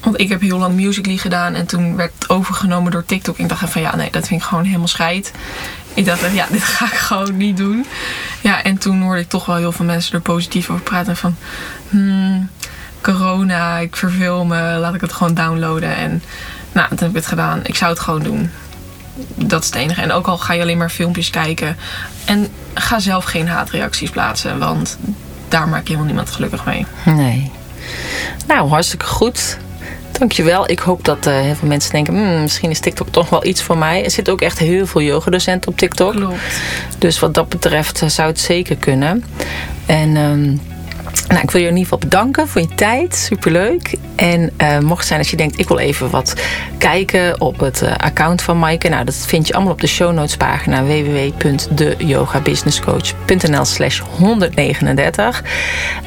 Want 0.00 0.20
ik 0.20 0.28
heb 0.28 0.40
heel 0.40 0.58
lang 0.58 0.74
Musical.ly 0.74 1.16
gedaan. 1.16 1.54
En 1.54 1.66
toen 1.66 1.96
werd 1.96 2.12
het 2.18 2.28
overgenomen 2.28 2.92
door 2.92 3.04
TikTok. 3.04 3.38
Ik 3.38 3.48
dacht 3.48 3.70
van, 3.70 3.82
ja, 3.82 3.96
nee, 3.96 4.10
dat 4.10 4.26
vind 4.26 4.40
ik 4.40 4.46
gewoon 4.46 4.64
helemaal 4.64 4.88
scheid. 4.88 5.32
Ik 5.94 6.04
dacht, 6.04 6.32
ja, 6.32 6.46
dit 6.50 6.62
ga 6.62 6.84
ik 6.84 6.98
gewoon 6.98 7.36
niet 7.36 7.56
doen. 7.56 7.86
Ja, 8.40 8.62
en 8.62 8.78
toen 8.78 9.02
hoorde 9.02 9.20
ik 9.20 9.28
toch 9.28 9.46
wel 9.46 9.56
heel 9.56 9.72
veel 9.72 9.84
mensen 9.84 10.14
er 10.14 10.20
positief 10.20 10.70
over 10.70 10.82
praten. 10.82 11.16
Van, 11.16 11.36
hmm, 11.88 12.50
corona, 13.00 13.78
ik 13.78 13.96
verveel 13.96 14.44
me, 14.44 14.76
laat 14.78 14.94
ik 14.94 15.00
het 15.00 15.12
gewoon 15.12 15.34
downloaden. 15.34 15.96
En 15.96 16.22
nou, 16.72 16.88
toen 16.88 16.98
heb 16.98 17.08
ik 17.08 17.14
het 17.14 17.26
gedaan. 17.26 17.60
Ik 17.62 17.76
zou 17.76 17.90
het 17.90 18.00
gewoon 18.00 18.22
doen 18.22 18.50
dat 19.34 19.60
is 19.60 19.66
het 19.66 19.76
enige. 19.76 20.00
En 20.00 20.12
ook 20.12 20.26
al 20.26 20.38
ga 20.38 20.52
je 20.52 20.62
alleen 20.62 20.78
maar 20.78 20.90
filmpjes 20.90 21.30
kijken. 21.30 21.76
En 22.24 22.48
ga 22.74 22.98
zelf 22.98 23.24
geen 23.24 23.48
haatreacties 23.48 24.10
plaatsen. 24.10 24.58
Want 24.58 24.98
daar 25.48 25.68
maak 25.68 25.80
je 25.80 25.86
helemaal 25.86 26.06
niemand 26.06 26.30
gelukkig 26.30 26.64
mee. 26.64 26.86
Nee. 27.04 27.50
Nou, 28.46 28.68
hartstikke 28.68 29.06
goed. 29.06 29.58
Dankjewel. 30.18 30.70
Ik 30.70 30.78
hoop 30.78 31.04
dat 31.04 31.26
uh, 31.26 31.40
heel 31.40 31.54
veel 31.54 31.68
mensen 31.68 31.92
denken... 31.92 32.14
Hmm, 32.14 32.40
misschien 32.40 32.70
is 32.70 32.80
TikTok 32.80 33.08
toch 33.10 33.28
wel 33.28 33.44
iets 33.44 33.62
voor 33.62 33.78
mij. 33.78 34.04
Er 34.04 34.10
zitten 34.10 34.32
ook 34.32 34.40
echt 34.40 34.58
heel 34.58 34.86
veel 34.86 35.02
yogadocenten 35.02 35.70
op 35.70 35.76
TikTok. 35.78 36.12
Klopt. 36.12 36.60
Dus 36.98 37.18
wat 37.18 37.34
dat 37.34 37.48
betreft 37.48 38.02
uh, 38.02 38.08
zou 38.08 38.28
het 38.28 38.40
zeker 38.40 38.76
kunnen. 38.76 39.24
En... 39.86 40.16
Um, 40.16 40.60
nou, 41.28 41.40
ik 41.42 41.50
wil 41.50 41.60
je 41.60 41.66
in 41.66 41.76
ieder 41.76 41.82
geval 41.82 41.98
bedanken 41.98 42.48
voor 42.48 42.60
je 42.60 42.74
tijd. 42.74 43.16
Superleuk. 43.16 43.94
En 44.16 44.50
uh, 44.62 44.78
mocht 44.78 44.98
het 44.98 45.06
zijn 45.06 45.18
als 45.18 45.30
je 45.30 45.36
denkt, 45.36 45.58
ik 45.58 45.68
wil 45.68 45.78
even 45.78 46.10
wat 46.10 46.34
kijken 46.78 47.40
op 47.40 47.60
het 47.60 47.82
uh, 47.82 47.94
account 47.96 48.42
van 48.42 48.58
Maaike. 48.58 48.88
Nou, 48.88 49.04
dat 49.04 49.14
vind 49.14 49.46
je 49.46 49.54
allemaal 49.54 49.72
op 49.72 49.80
de 49.80 49.86
show 49.86 50.12
notes 50.12 50.36
pagina 50.36 50.84
www.deyogabusinesscoach.nl 50.84 53.64
slash 53.64 54.00
139. 54.00 55.44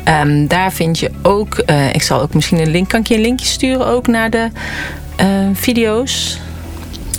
Um, 0.07 0.47
daar 0.47 0.71
vind 0.71 0.99
je 0.99 1.11
ook, 1.21 1.63
uh, 1.65 1.93
ik 1.93 2.01
zal 2.01 2.21
ook 2.21 2.33
misschien 2.33 2.59
een 2.59 2.71
link, 2.71 2.89
kan 2.89 2.99
ik 2.99 3.07
je 3.07 3.15
een 3.15 3.21
linkje 3.21 3.45
sturen 3.45 3.87
ook 3.87 4.07
naar 4.07 4.29
de 4.29 4.49
video's 5.53 6.39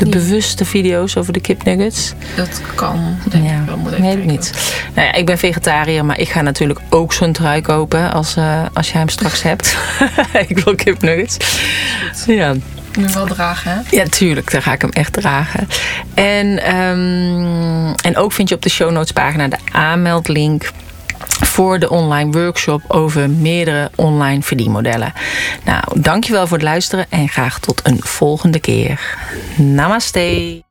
de 0.04 0.08
bewuste 0.08 0.64
video's 0.64 1.16
over 1.16 1.32
de 1.32 1.40
kipnuggets? 1.40 2.12
Dat 2.36 2.60
kan, 2.74 3.16
denk 3.30 3.44
ja. 3.44 3.60
ik 3.60 3.66
wel. 3.66 3.76
Moet 3.76 3.98
nee, 3.98 4.16
niet. 4.16 4.52
Nou 4.94 5.06
ja, 5.06 5.12
ik 5.12 5.26
ben 5.26 5.38
vegetariër, 5.38 6.04
maar 6.04 6.18
ik 6.18 6.28
ga 6.28 6.42
natuurlijk 6.42 6.80
ook 6.88 7.12
zo'n 7.12 7.32
trui 7.32 7.60
kopen 7.60 8.12
als, 8.12 8.36
uh, 8.36 8.62
als 8.72 8.90
jij 8.90 8.98
hem 8.98 9.08
straks 9.08 9.42
hebt. 9.42 9.76
ik 10.48 10.58
wil 10.58 10.74
kipnuggets. 10.74 11.36
Ja. 12.26 12.54
Je 12.98 13.08
wel 13.08 13.26
dragen, 13.26 13.70
hè? 13.70 13.96
Ja, 13.96 14.04
tuurlijk. 14.04 14.50
Dan 14.50 14.62
ga 14.62 14.72
ik 14.72 14.80
hem 14.80 14.90
echt 14.90 15.12
dragen. 15.12 15.68
En, 16.14 16.76
um, 16.76 17.94
en 17.94 18.16
ook 18.16 18.32
vind 18.32 18.48
je 18.48 18.54
op 18.54 18.62
de 18.62 18.70
show 18.70 18.90
notes 18.90 19.12
pagina 19.12 19.48
de 19.48 19.58
aanmeldlink 19.72 20.70
voor 21.40 21.78
de 21.78 21.90
online 21.90 22.30
workshop 22.30 22.82
over 22.88 23.30
meerdere 23.30 23.90
online 23.94 24.42
verdienmodellen. 24.42 25.12
Nou, 25.64 26.00
dankjewel 26.00 26.46
voor 26.46 26.56
het 26.56 26.66
luisteren 26.66 27.06
en 27.08 27.28
graag 27.28 27.58
tot 27.58 27.80
een 27.84 27.98
volgende 28.00 28.60
keer. 28.60 29.16
Namaste. 29.56 30.62